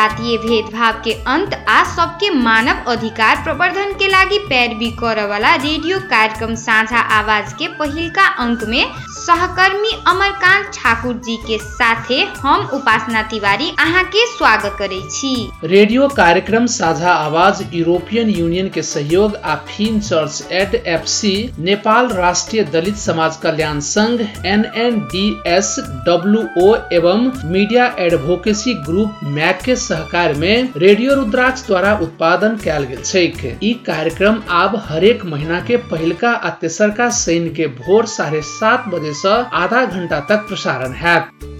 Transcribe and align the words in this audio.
जातीय 0.00 0.36
भेदभाव 0.38 1.00
के 1.04 1.12
अंत 1.32 1.54
आ 1.68 1.82
सबके 1.94 2.28
मानव 2.34 2.90
अधिकार 2.92 3.42
प्रवर्धन 3.44 3.92
के 3.98 4.06
लागी 4.10 4.38
पैरवी 4.48 4.90
करे 5.02 5.24
वाला 5.32 5.54
रेडियो 5.64 5.98
कार्यक्रम 6.12 6.54
साझा 6.62 7.00
आवाज़ 7.18 7.54
के 7.58 7.68
पहिलका 7.80 8.26
अंक 8.44 8.64
में 8.68 8.84
सहकर्मी 9.30 9.90
अमरकांत 10.10 10.64
ठाकुर 10.74 11.14
जी 11.24 11.36
के 11.46 11.56
साथे 11.64 12.16
हम 12.36 12.60
उपासना 12.74 13.20
तिवारी 13.30 13.68
अहाँ 13.80 14.02
के 14.14 14.24
स्वागत 14.26 14.74
करे 14.78 15.00
छी। 15.10 15.68
रेडियो 15.72 16.08
कार्यक्रम 16.16 16.66
साझा 16.76 17.12
आवाज़, 17.12 17.62
यूरोपियन 17.74 18.30
यूनियन 18.30 18.68
के 18.74 18.82
सहयोग 18.82 19.36
आ 19.36 19.54
Finn 19.68 20.00
church 20.00 20.48
add 20.60 20.74
FC 20.74 21.34
Nepal 21.68 22.08
राष्ट्रीय 22.16 22.62
दलित 22.72 22.96
समाज 23.02 23.36
कल्याण 23.42 23.80
संघ 23.90 24.20
एनएनडीएस 24.20 25.74
डब्लुओ 26.08 26.74
एवं 26.98 27.30
मीडिया 27.52 27.86
एडवोकेसी 28.06 28.74
ग्रुप 28.88 29.20
मैक 29.38 29.62
के 29.64 29.76
सहकार 29.84 30.34
में 30.42 30.72
रेडियो 30.86 31.14
रुद्राक्ष 31.20 31.66
द्वारा 31.66 31.94
उत्पादन 32.08 32.56
कयल 32.64 32.88
गेल 32.94 33.78
कार्यक्रम 33.86 34.42
आब 34.64 34.76
हरेक 34.88 35.24
महीना 35.36 35.60
के 35.70 35.76
पहिलका 35.94 36.32
आ 36.32 36.50
तेसरका 36.60 37.10
शनि 37.22 37.54
के 37.56 37.66
भोर 37.80 38.06
साढ़े 38.16 38.42
सात 38.52 38.88
बजे 38.94 39.18
से 39.22 39.34
आधा 39.56 39.84
घंटा 39.84 40.20
तक 40.30 40.46
प्रसारण 40.48 40.92
हैत 41.02 41.59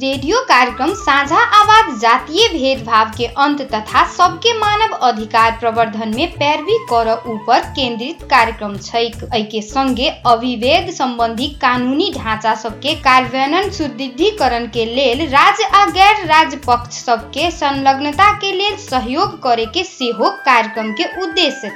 रेडियो 0.00 0.40
कार्यक्रम 0.48 0.92
साझा 0.94 1.38
आवाज़, 1.58 1.98
जातीय 2.00 2.48
भेदभाव 2.48 3.10
के 3.18 3.26
अंत 3.44 3.60
तथा 3.72 4.04
सबके 4.08 4.52
मानव 4.58 4.94
अधिकार 5.06 5.56
प्रवर्धन 5.60 6.12
में 6.16 6.30
पैरवी 6.32 6.76
कर 6.90 7.08
ऊपर 7.32 7.60
केंद्रित 7.76 8.22
कार्यक्रम 8.30 8.76
छैक। 8.78 9.24
एके 9.36 9.62
संगे 9.62 10.08
अभिवेद 10.26 10.90
संबंधी 10.94 11.46
कानूनी 11.62 12.10
ढांचा 12.16 12.54
सबके 12.54 12.94
कार्यान्वयन, 13.06 13.70
सुदृढ़ीकरण 13.70 14.66
के 14.76 14.84
लेल 14.94 15.26
राज्य 15.30 15.64
आ 15.74 15.84
गैर 15.90 16.24
राज्य 16.26 16.56
पक्ष 16.66 16.98
सबके 17.04 17.50
संलग्नता 17.50 18.30
के 18.38 18.52
लेल 18.52 18.76
सहयोग 18.84 19.42
करे 19.42 19.66
के 19.74 19.84
सेहो 19.84 20.30
कार्यक्रम 20.46 20.92
के 21.00 21.08
उद्देश्य 21.22 21.72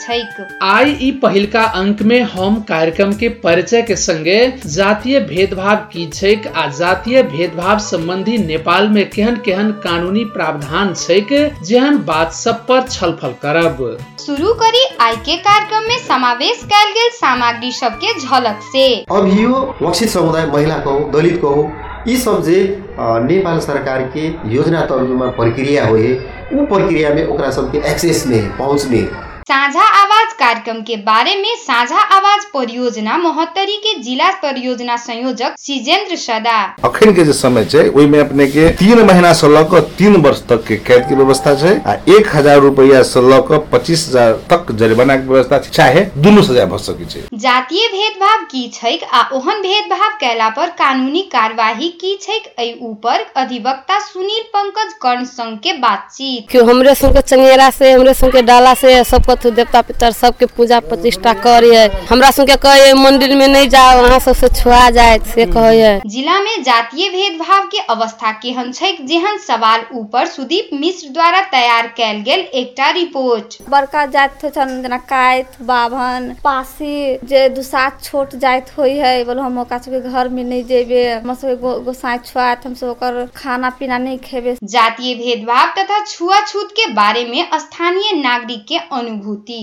आई 0.63 0.97
ई 1.03 1.11
पहिलका 1.23 1.65
अंक 1.81 2.03
में 2.13 2.21
हम 2.37 2.61
कार्यक्रम 2.69 3.13
के 3.21 3.29
परिचय 3.43 3.83
के 3.83 3.97
संगे 3.97 4.39
जातीय 4.67 5.21
भेदभाव 5.35 5.77
की 5.93 6.07
छैक 6.11 6.47
आ 6.57 6.67
जातीय 6.79 7.23
भेदभाव 7.23 7.79
संबंधी 7.79 8.11
नेपाल 8.19 8.89
में 8.89 9.09
केहन 9.11 9.37
केहन 9.45 9.71
कानूनी 9.85 10.25
प्रावधान 10.35 10.93
छैक 10.95 11.29
जेहन 11.65 11.97
बात 12.05 12.33
सब 12.33 12.67
पर 12.67 12.83
छलफल 12.89 13.33
करब। 13.43 13.79
शुरू 14.27 14.53
करी 14.55 14.85
आई 15.01 15.17
के 15.27 15.37
कार्यक्रम 15.37 15.89
में 15.89 15.99
समावेश 15.99 16.63
कैल 16.73 16.93
गेल 16.95 17.11
सामग्री 17.11 17.73
सबके 17.73 18.13
झलक 18.21 18.61
से। 18.73 18.85
अभियो 19.17 19.51
वंचित 19.83 20.09
समुदाय 20.09 20.47
महिला 20.47 20.79
कहो 20.79 21.11
दलित 21.15 21.41
कहो 21.43 21.71
यी 22.09 22.17
सब 22.17 22.43
जे 22.45 22.61
नेपाल 23.01 23.61
सरकार 23.61 24.03
के 24.17 24.27
योजना 24.55 24.81
तर्जुमा 24.87 25.27
प्रक्रिया 25.41 25.87
होए 25.87 26.15
ऊ 26.53 26.67
प्रक्रिया 26.67 27.15
में 27.15 27.27
ओकरा 27.27 27.51
सबके 27.51 27.79
एक्सेस 27.91 28.27
में 28.27 28.57
पहुँच 28.59 28.85
में 28.85 29.07
साझा 29.49 29.83
आवाज 29.83 30.22
कार्यक्रम 30.43 30.81
के 30.83 30.97
बारे 31.05 31.35
में 31.37 31.55
साझा 31.59 32.01
आवाज़ 32.17 32.47
परियोजना 32.55 33.17
महोत्तरी 33.19 33.77
के 33.79 33.95
जिला 34.03 34.31
परियोजना 34.43 34.97
संयोजक 34.99 35.55
सिजेंद्र 35.61 36.17
सदा। 36.19 36.59
अखन 36.85 37.13
के 37.15 37.25
जे 37.25 37.33
समय 37.35 37.65
छै 37.65 37.87
ओहिमे 37.89 38.19
अपने 38.21 38.47
के 38.49 38.69
तीन 38.79 39.03
महीना 39.07 39.33
से 39.33 39.49
लऽ 39.49 39.63
कऽ 39.73 39.81
तीन 39.99 40.17
वर्ष 40.23 40.43
तक 40.49 40.65
के 40.69 40.77
कैद 40.89 41.07
के 41.09 41.15
व्यवस्था 41.15 41.55
छै 41.57 41.75
आ 41.87 41.95
एक 42.17 42.35
हज़ार 42.35 42.59
रूपया 42.61 43.03
से 43.11 43.21
लऽ 43.29 43.41
कऽ 43.49 43.59
पच्चीस 43.73 44.07
हज़ार 44.09 44.33
तक 44.51 44.73
जरिमाना 44.81 45.17
के 45.17 45.29
व्यवस्था 45.29 45.59
चाहे 45.71 46.05
दुनू 46.19 46.43
सजा 46.43 46.65
भऽ 46.67 46.79
सकै 46.87 47.05
छै। 47.13 47.23
जातीय 47.43 47.87
भेदभाव 47.89 48.45
की 48.51 48.67
छैक 48.75 49.05
आ 49.05 49.23
ओहन 49.37 49.63
भेदभाव 49.63 50.11
कैला 50.21 50.49
पर 50.57 50.71
कानूनी 50.79 51.23
कार्यवाही 51.33 51.89
की 52.01 52.19
एहि 52.33 52.73
ऊपर 52.83 53.25
अधिवक्ता 53.37 53.99
सुनील 54.03 54.43
पंकज 54.55 54.93
कर्ण 55.03 55.25
संग 55.27 55.59
के 55.59 55.73
बातचीत। 55.79 56.51
कि 56.51 56.59
हमरे 56.71 56.95
संग 56.95 57.15
के 57.15 57.21
चंगेरा 57.23 57.69
से 57.73 57.93
हमरे 57.93 58.15
संग 58.15 58.33
के 58.33 58.43
डाला 58.43 58.75
से 58.75 59.03
सब 59.05 59.25
कथु 59.31 59.51
देवता 59.53 59.81
पितर 59.83 60.11
सबके 60.33 60.47
पूजा 60.57 60.79
प्रतिष्ठा 60.83 61.33
करिए। 61.43 61.87
हमरा 62.11 62.31
संग 62.31 62.47
के 62.47 62.57
कहे 62.59 62.93
मंदिर 62.95 63.35
में 63.37 63.47
नहीं 63.49 63.69
जाओ 63.69 64.03
वहाँ 64.03 64.19
सबसे 64.21 64.49
छुआ 64.51 64.89
जाए 64.91 65.19
से 65.27 65.45
कहे 65.49 65.91
जिला 66.09 66.39
में 66.41 66.63
जातीय 66.63 67.09
भेदभाव 67.11 67.67
के 67.69 67.79
अवस्था 67.93 68.33
केहन 68.43 68.73
छैक 68.73 69.05
जेहन 69.07 69.39
सवाल 69.39 69.85
ऊपर 69.95 70.27
सुदीप 70.27 70.71
मिश्र 70.75 71.09
द्वारा 71.09 71.41
तैयार 71.53 71.87
कैल 71.97 72.21
गेल 72.23 72.41
एकटा 72.41 72.91
रिपोर्ट। 72.91 73.57
बड़का 73.71 74.05
जाति 74.07 74.49
जेना 74.49 74.97
काइत 75.11 75.61
बाभन 75.63 76.33
पासी 76.45 77.19
जे 77.25 77.49
दुसात 77.51 78.03
छोट 78.05 78.35
जाति 78.37 78.73
होइ 78.79 78.97
है 78.97 79.13
बोलो 79.25 79.43
हम 79.43 79.59
ओकरा 79.61 79.79
सबके 79.79 80.01
घर 80.11 80.29
में 80.29 80.43
नहीं 80.45 80.65
जेबे 80.65 81.09
हम 81.11 81.35
सबके 81.35 81.57
गो, 81.57 81.79
गोसाई 81.81 82.19
छुआत 82.27 82.67
हम 82.67 82.75
सब 82.75 82.89
ओकर 82.89 83.27
खाना 83.37 83.71
पीना 83.79 83.99
नहीं 83.99 84.19
खेबे। 84.21 84.57
जातीय 84.65 85.15
भेदभाव 85.15 85.69
तथा 85.79 86.05
छुआछूत 86.05 86.73
के 86.73 86.87
बारे 86.95 87.25
में 87.25 87.59
स्थानीय 87.59 88.13
नागरिक 88.23 88.65
के 88.69 88.79
अनुभूति। 88.93 89.63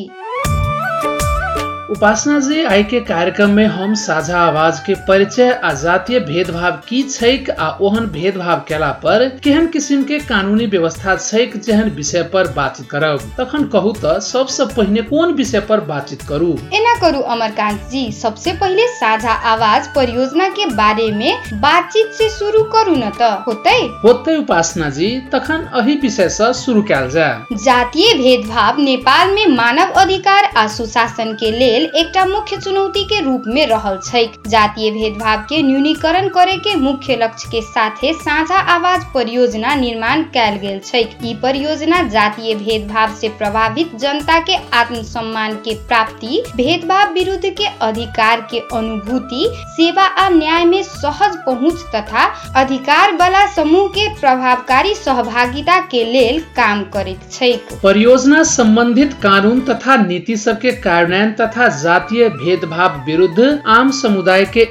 उपासना 1.92 2.40
जी 2.40 2.64
आई 2.64 2.84
के 2.84 3.00
कार्यक्रम 3.02 3.50
में 3.50 3.66
हम 3.66 3.94
साझा 4.00 4.40
आवाज़ 4.40 4.80
के 4.86 4.94
परिचय 5.06 5.50
आ 5.64 5.72
जातीय 5.74 6.20
भेदभाव 6.26 6.72
की 6.90 7.02
छैक 7.04 7.50
आ 7.50 7.70
ओहन 7.82 8.06
भेदभाव 8.14 8.60
केला 8.68 8.92
पर 9.06 9.28
केहन 9.44 9.68
किसिम 9.74 10.04
के 10.04 10.20
कानूनी 10.26 10.66
व्यवस्था 10.74 11.16
छैक 11.16 11.56
जेहन 11.58 11.90
विषय 11.96 12.24
पर 12.34 12.48
बातचीत 12.56 12.90
करब। 12.92 13.22
तखन 13.40 13.64
कहू 13.74 13.94
त 14.04 14.20
सबसे 14.24 14.66
पहिने 14.76 15.02
कोन 15.10 15.34
विषय 15.34 15.60
पर 15.70 15.80
बातचीत 15.90 16.22
करू? 16.30 16.52
एना 16.74 16.94
करू 17.02 17.22
अमरकांत 17.36 17.90
जी। 17.92 18.12
सबसे 18.12 18.54
पहिले 18.62 18.88
साझा 19.00 19.34
आवाज़ 19.54 19.90
परियोजना 19.96 20.50
के 20.60 20.66
बारे 20.76 21.10
में 21.12 21.60
बातचीत 21.66 22.12
से 22.20 22.30
शुरू 22.38 22.64
करू 22.76 22.96
न 22.96 23.10
त 23.22 23.32
होतै? 23.48 23.80
होतै 24.06 24.36
उपासना 24.36 24.90
जी 25.00 25.10
तखन 25.34 25.66
अही 25.82 25.96
विषय 26.06 26.30
से 26.38 26.54
शुरू 26.62 26.82
कयल 26.92 27.10
जाय। 27.10 27.58
जातीय 27.66 28.14
भेदभाव 28.22 28.82
नेपाल 28.82 29.36
में 29.36 29.46
मानव 29.58 30.00
अधिकार 30.04 30.52
आ 30.58 30.68
सुशासन 30.78 31.34
के 31.34 31.52
लेल 31.80 31.92
एकटा 31.96 32.26
मुख्य 32.26 32.58
चुनौती 32.58 33.04
के 33.08 33.20
रूप 33.24 33.44
में 33.48 33.66
रहल 33.68 33.98
छैक। 34.06 34.32
जातीय 34.48 34.90
भेदभाव 34.92 35.42
के 35.50 35.62
न्यूनीकरण 35.64 36.28
करे 36.30 36.56
के 36.58 36.76
मुख्य 36.76 37.16
लक्ष्य 37.22 37.50
के 37.52 37.62
साथे 37.62 38.12
साझा 38.16 38.58
आवाज 38.74 39.06
परियोजना 39.14 39.76
निर्माण 39.76 40.24
कैल 40.34 40.58
गेल 40.60 40.80
छैक। 40.86 41.18
ई 41.26 41.34
परियोजना 41.44 42.02
जातीय 42.10 42.56
भेदभाव 42.56 43.14
से 43.16 43.30
प्रभावित 43.40 43.96
जनता 44.02 44.40
के 44.40 44.56
आत्मसम्मान 44.78 45.56
के 45.66 45.76
प्राप्ति 45.88 46.42
भेदभाव 46.56 47.14
विरुद्ध 47.14 47.50
के 47.52 47.68
अधिकार 47.82 48.42
के 48.52 48.60
अनुभूति 48.78 49.46
सेवा 49.78 50.04
आ 50.04 50.28
न्याय 50.30 50.66
में 50.66 50.82
सहज 50.84 51.38
पहुँच 51.46 51.86
तथा 51.96 52.26
अधिकार 52.62 53.16
वाला 53.16 53.46
समूह 53.54 53.88
के 53.90 54.08
प्रभावकारी 54.20 54.94
सहभागिता 54.96 55.80
के 55.92 56.04
लेल 56.12 56.40
काम 56.56 56.84
करैत 56.94 57.32
छैक। 57.32 57.68
परियोजना 57.84 58.44
संबंधित 58.50 59.14
कानून 59.24 59.62
तथा 59.70 59.96
नीति 60.04 60.38
सबके 60.38 60.72
कार्यान्वयन 60.82 61.32
तथा 61.34 61.68
जातीय 61.82 62.28
भेदभाव 62.30 63.00
विरुद्ध 63.06 63.48
आम 63.78 63.92
समुदाय 64.02 64.46
के 64.58 64.66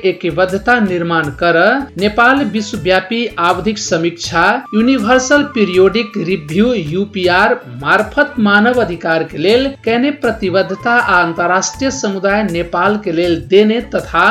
निर्माण 0.89 1.29
कर 1.43 1.57
नेपाल 2.01 2.45
विश्वव्यापी 2.53 3.25
आवधिक 3.49 3.79
समीक्षा 3.79 4.45
यूनिवर्सल 4.75 5.43
पीरियोडिक 5.55 6.13
रिव्यू 6.29 6.73
यूपीआर 6.73 7.55
मार्फत 7.83 8.35
मानव 8.49 8.81
अधिकार 8.83 9.25
के 9.33 9.39
लेल 9.39 9.67
कहने 9.85 10.11
प्रतिबद्धता 10.25 10.93
आ 10.93 11.23
अंतर्राष्ट्रीय 11.23 11.91
समुदाय 11.91 12.43
नेपाल 12.51 12.97
के 13.05 13.13
लेल 13.13 13.37
देने 13.51 13.81
तथा 13.95 14.27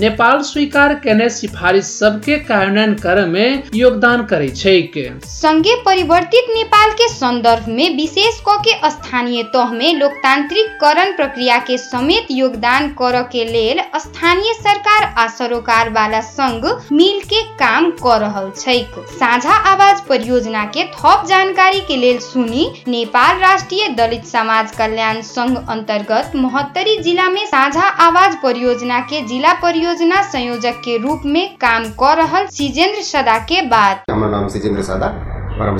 नेपाल 0.00 0.40
स्वीकार 0.52 0.94
कहने 1.04 1.28
सिफारिश 1.38 1.84
सबके 1.84 2.38
कार्यान्वयन 2.50 2.94
करे 3.02 3.24
में 3.26 3.62
योगदान 3.74 4.24
करे 4.32 4.48
छैक। 4.48 4.92
संगे 5.26 5.74
परिवर्तित 5.84 6.50
नेपाल 6.56 6.90
के 7.00 7.08
संदर्भ 7.14 7.68
में 7.68 7.96
विशेष 7.96 8.40
क 8.48 8.56
के 8.66 8.90
स्थानीय 8.90 9.42
तह 9.54 9.72
में 9.72 9.92
लोकतांत्रिकरण 9.98 11.12
प्रक्रिया 11.16 11.58
के 11.66 11.76
समेत 12.12 12.26
योगदान 12.30 12.88
कर 12.88 13.22
के 13.22 13.44
लेल 13.44 13.78
स्थानीय 13.96 14.52
सरकार 14.54 15.02
आ 15.18 15.26
सरोकार 15.28 15.90
वाला 15.90 16.20
संग 16.20 16.64
मिल 16.92 17.20
के 17.24 17.42
काम 17.56 17.90
कर 18.02 18.24
साझा 19.12 19.54
आवाज़ 19.70 20.02
परियोजना 20.08 20.64
के 20.66 20.84
थप 20.92 21.24
जानकारी 21.28 21.80
के 21.80 21.96
लेल 21.96 22.18
सुनी 22.18 22.66
नेपाल 22.88 23.38
राष्ट्रिय 23.38 23.88
दलित 23.88 24.24
समाज 24.24 24.72
कल्याण 24.72 25.20
संघ 25.22 25.56
अंतर्गत 25.68 26.32
महोत्तरी 26.36 26.96
जिला 26.98 27.28
में 27.28 27.44
साझा 27.46 27.88
आवाज़ 28.06 28.36
परियोजना 28.42 29.00
के 29.00 29.20
जिला 29.26 29.52
परियोजना 29.62 30.22
संयोजक 30.22 30.80
के 30.84 30.96
रूप 30.98 31.22
में 31.26 31.56
काम 31.56 31.84
कर 32.02 32.16
रहल 32.16 32.46
सिजेंद्र 32.46 33.02
सदा 33.02 33.38
के 33.44 33.62
बाद। 33.68 34.02
हमारा 34.10 34.32
नाम 34.32 34.48
सिजेंद्र 34.48 34.82
सादा, 34.82 35.06
और 35.06 35.68
हम 35.68 35.78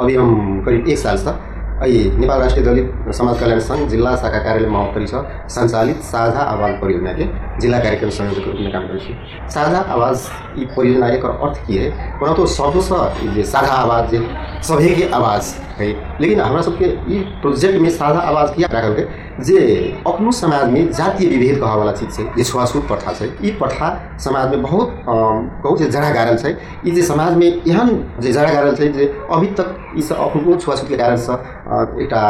अभी 0.00 0.14
हम 0.14 0.62
करीब 0.66 0.88
एक 0.88 0.98
साल 0.98 1.16
से 1.16 1.38
ये 1.86 2.10
नेपाल 2.12 2.40
राष्ट्रिय 2.40 2.64
दलित 2.64 3.14
समाज 3.14 3.38
कल्याण 3.40 3.58
संघ 3.60 3.88
जिला 3.88 4.14
शाखा 4.16 4.38
कार्यालय 4.38 4.68
महोत्तरी 4.68 5.06
छ। 5.06 5.22
सञ्चालित 5.50 6.02
साझा 6.04 6.40
आवाज़ 6.40 6.72
परियोजना 6.80 7.12
के 7.12 7.24
जिला 7.60 7.78
कार्यक्रम 7.78 8.10
संयोजक 8.10 8.44
के 8.44 8.50
रूप 8.50 8.60
में 8.60 8.72
काम 8.72 8.86
कर 8.88 9.48
साझा 9.50 9.78
आवाज़ 9.78 10.26
ये 10.58 10.66
परियोजना 10.76 11.08
एक 11.08 11.24
अर्थ 11.24 11.66
की 11.66 11.76
है? 11.76 12.18
वहाँ 12.22 12.34
तो 12.36 12.46
सबसे 12.46 12.94
ये 13.30 13.44
साझा 13.44 13.72
आवाज़ 13.72 14.14
सभी 14.62 14.94
के 14.94 15.08
आवाज़ 15.10 15.54
है। 15.78 15.88
लेकिन 16.20 16.40
हमारा 16.40 16.62
सबके 16.62 16.84
ये 16.84 17.20
प्रोजेक्ट 17.40 17.80
में 17.80 17.90
साझा 17.90 18.20
आवाज़ 18.20 18.52
किया 18.54 18.68
राखल 18.72 18.94
के 18.94 19.02
जे 19.48 19.58
अपनो 20.06 20.30
समाज 20.38 20.70
में 20.70 20.90
जातीय 20.98 21.28
विभेद 21.28 21.58
कहा 21.60 21.74
वाला 21.76 21.92
चीज 22.00 22.16
छै 22.16 22.24
जे 22.36 22.44
छुआछूत 22.50 22.86
प्रथा 22.88 23.12
छै 23.18 23.28
ई 23.44 23.50
प्रथा 23.60 23.88
समाज 24.24 24.50
में 24.50 24.62
बहुत 24.62 24.94
कहू 25.08 25.76
जे 25.82 25.86
जड़ा 25.96 26.10
गाड़ल 26.14 26.36
छै। 26.42 26.54
ई 26.86 26.90
जे 26.96 27.02
समाज 27.10 27.36
में 27.42 27.46
एहन 27.46 27.90
जे 28.20 28.32
जड़ा 28.32 28.52
गाड़ल 28.54 28.74
छै 28.76 28.88
जे 28.98 29.06
अभी 29.36 29.46
तक 29.60 29.76
ई 29.98 30.02
सब 30.08 30.20
अपनो 30.28 30.56
छुआछूत 30.64 30.88
के 30.88 30.96
कारण 31.02 31.16
से 31.26 31.32
अ, 31.32 31.86
एकटा 32.02 32.22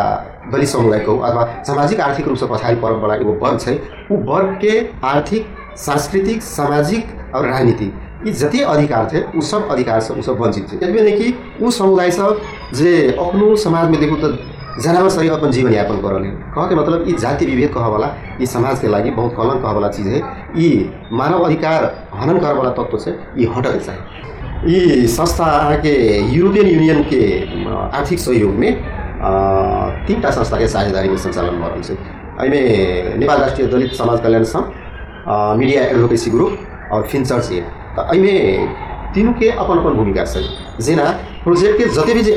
दलित 0.53 0.69
समुदाय 0.69 1.01
कहू 1.09 1.17
अथवा 1.31 1.45
सामाजिक 1.67 2.01
आर्थिक 2.11 2.29
रूप 2.29 2.37
से 2.43 2.47
पछाडि 2.53 2.81
परल 2.85 3.01
बला 3.07 3.15
एगो 3.25 3.39
वर्ग 3.47 3.59
छै 3.65 3.79
ऊ 4.13 4.23
वर्ग 4.33 4.55
के 4.65 4.79
आर्थिक 5.15 5.47
सांस्कृतिक 5.87 6.43
सामाजिक 6.43 7.19
और 7.35 7.47
राजनीतिक 7.49 8.07
यी 8.27 8.33
जति 8.39 8.61
अधिकार 8.71 9.09
थे 9.13 9.21
ऊ 9.39 9.41
सब 9.51 9.69
अधिकार 9.73 10.01
से 10.07 10.15
ऊ 10.19 10.23
सब 10.23 10.41
वंचित 10.41 10.73
थे 10.73 10.77
यद्यपि 10.77 11.03
नहीं 11.03 11.17
कि 11.21 11.65
ऊ 11.67 11.71
समुदाय 11.77 12.11
सब 12.17 12.41
जे 12.81 12.91
अपनो 13.27 13.55
समाज 13.67 13.91
में 13.91 14.01
देखू 14.01 14.17
तो 14.25 14.29
जनावर 14.79 15.09
सही 15.11 15.29
अपन 15.29 15.51
जीवन 15.51 15.73
यापन 15.75 15.97
करल। 16.03 16.25
कह 16.55 16.67
के 16.69 16.75
मतलब 16.75 17.05
ई 17.09 17.13
जाति 17.21 17.47
विभेद 17.47 17.71
कह 17.75 17.87
वाला 17.87 18.15
ई 18.43 18.47
समाज 18.47 18.79
के 18.81 18.89
लागि 18.89 19.11
बहुत 19.11 19.35
कलंक 19.37 19.63
कह 19.63 19.71
वाला 19.71 19.89
चीज 19.89 20.07
है। 20.07 20.23
ई 20.59 20.69
मानव 21.13 21.43
अधिकार 21.45 21.85
हनन 22.15 22.39
करे 22.39 22.53
वाला 22.59 22.71
तत्व 22.79 22.99
से 22.99 23.19
ई 23.39 23.47
हटके 23.57 23.79
चाही। 23.79 23.99
ई 24.77 25.07
संस्था 25.07 25.45
अहाँके 25.45 25.93
यूरोपियन 26.35 26.67
यूनियन 26.67 27.03
के 27.13 27.23
आर्थिक 27.99 28.19
सहयोग 28.19 28.55
में 28.55 28.71
अ, 29.21 29.31
तीनटा 30.07 30.31
संस्था 30.31 30.59
के 30.59 30.69
साझेदारी 30.69 31.09
में 31.09 31.17
संचालन 31.17 31.83
छै। 31.83 31.95
एहिमे 31.95 33.17
नेपाल 33.19 33.41
राष्ट्रिय 33.41 33.67
दलित 33.69 33.93
समाज 33.95 34.21
कल्याण 34.21 34.45
सङ्घ 34.53 34.65
अ, 34.65 35.55
मीडिया 35.59 35.83
एडभोकेसी 35.85 36.31
ग्रुप 36.31 36.59
और 36.93 37.07
फिनचर्च 37.09 37.51
एड। 37.53 37.65
तऽ 37.97 38.15
एहिमे 38.15 38.33
तीनू 39.15 39.33
के 39.41 39.49
अपन 39.65 39.79
अपन 39.79 39.95
भूमिका 40.01 40.25
छै 40.33 40.43
जेना 40.89 41.05
प्रोजेक्ट 41.45 41.79
के 41.79 41.85
जते 41.99 42.15
भी 42.15 42.23
जे 42.29 42.35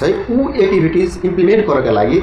छै 0.00 0.12
ऊ 0.36 0.48
एक्टिविटीज 0.66 1.20
इम्प्लिमेंट 1.30 1.66
करऽके 1.70 1.90
लागि 1.98 2.18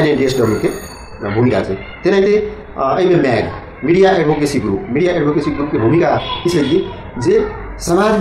एनएनडिएसडब्ल्यू 0.00 0.58
के 0.64 1.30
भूमिका 1.36 1.60
छै 1.68 1.74
तेनाहिते 2.04 2.36
अ, 2.78 2.98
एहिमे 2.98 3.20
म्याग 3.28 3.84
media 3.84 4.10
advocacy 4.18 4.58
group. 4.60 4.86
Media 4.94 5.12
advocacy 5.16 5.50
group 5.56 5.70
के 5.72 5.78
भूमिका 5.78 6.10
की 6.44 6.50
छै 6.56 6.62
कि 6.68 6.78
जे 7.26 7.38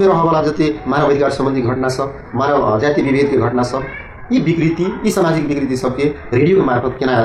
रहऽवाला 0.07 0.41
जते 0.47 0.65
मानव 0.93 1.09
अधिकार 1.09 1.31
सम्बन्धी 1.37 1.61
घटना 1.73 1.89
सब 1.97 2.13
मानव 2.41 2.79
जाति 2.81 3.01
विभेद 3.01 3.29
के 3.31 3.37
घटना 3.49 3.63
सब 3.73 3.83
यी 4.31 4.39
विकृति 4.49 4.85
यी 5.05 5.11
सामाजिक 5.17 5.45
विकृति 5.47 5.75
सबके 5.83 6.05
रेडियोके 6.33 6.65
मार्फत 6.71 6.95
केना 6.99 7.15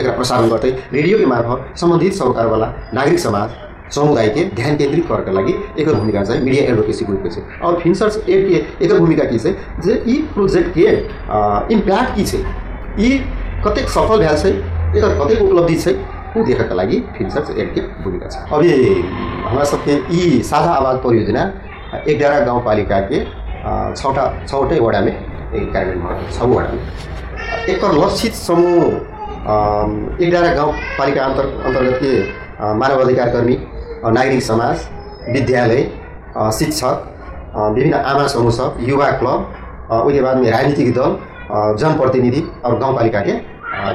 एकरा 0.00 0.12
प्रसारण 0.16 0.48
गर्दै 0.50 0.70
रेडियोके 0.92 1.26
मार्फत 1.34 1.78
सम्बन्धित 1.80 2.12
सरोकारवाला 2.20 2.72
नागरिक 2.94 3.18
समाज 3.26 3.50
समुदायके 3.90 4.44
ध्यान 4.56 4.76
केन्द्रित 4.76 5.06
करके 5.08 5.32
लागि 5.32 5.54
एकर 5.78 5.94
भूमिका 5.94 6.22
चाहिँ 6.24 6.42
मिडिया 6.42 6.64
एडभोकेसी 6.64 7.04
ग्रुपके 7.04 7.30
छै। 7.30 7.42
और 7.64 7.80
फिन्सर्स 7.80 8.16
एडके 8.28 8.84
एकर 8.84 8.98
भूमिका 8.98 9.24
की 9.24 9.38
छै 9.38 9.52
जे 9.84 10.02
ई 10.06 10.16
प्रोजेक्टके 10.34 10.86
इम्प्याक्ट 11.74 12.16
की 12.16 12.24
छै 12.24 12.38
ई 13.00 13.18
कतेक 13.66 13.88
सफल 13.90 14.18
भेल 14.24 14.36
छै 14.42 14.50
एकर 14.50 15.18
कतेक 15.20 15.42
उपलब्धि 15.42 15.76
छै 15.76 15.94
ऊ 16.36 16.44
देखैके 16.44 16.74
लागि 16.74 17.00
फिन्सर्स 17.16 17.50
एडके 17.56 17.80
भूमिका 18.02 18.28
छ। 18.28 18.36
अभी 18.52 18.70
हमरा 19.44 19.64
सबके 19.72 19.94
ई 20.12 20.42
साझा 20.44 20.72
आवाज 20.72 20.96
परियोजना 21.02 21.42
एघार 22.08 22.44
गाउँपालिकाके 22.44 23.18
छवटा 23.96 24.24
छवटै 24.46 24.78
वडामे 24.80 25.10
कार्यान्वयन 25.74 26.30
छ 26.30 26.48
वडामे 26.52 27.72
एकर 27.72 27.92
लक्षित 27.98 28.34
समूह 28.36 28.82
एघार 30.26 30.54
गाउँपालिका 30.56 31.24
अन्तर 31.24 31.46
अन्तर्गत 31.66 31.98
के 32.02 32.12
मानव 32.80 33.00
अधिकार 33.00 33.28
कर्मी 33.30 33.56
नागरिक 34.12 34.42
समाज 34.42 34.86
विद्यालय 35.34 35.82
शिक्षक 36.58 37.10
विभिन्न 37.56 37.94
आमा 38.12 38.26
समूह 38.34 38.50
सब 38.60 38.76
युवा 38.88 39.10
क्लब 39.20 39.52
उसके 40.06 40.20
बाद 40.22 40.44
राजनीतिक 40.46 40.92
दल 40.98 41.16
जनप्रतिनिधि 41.82 42.42
और 42.64 42.78
गाउँपालिका 42.78 43.20
के 43.28 43.32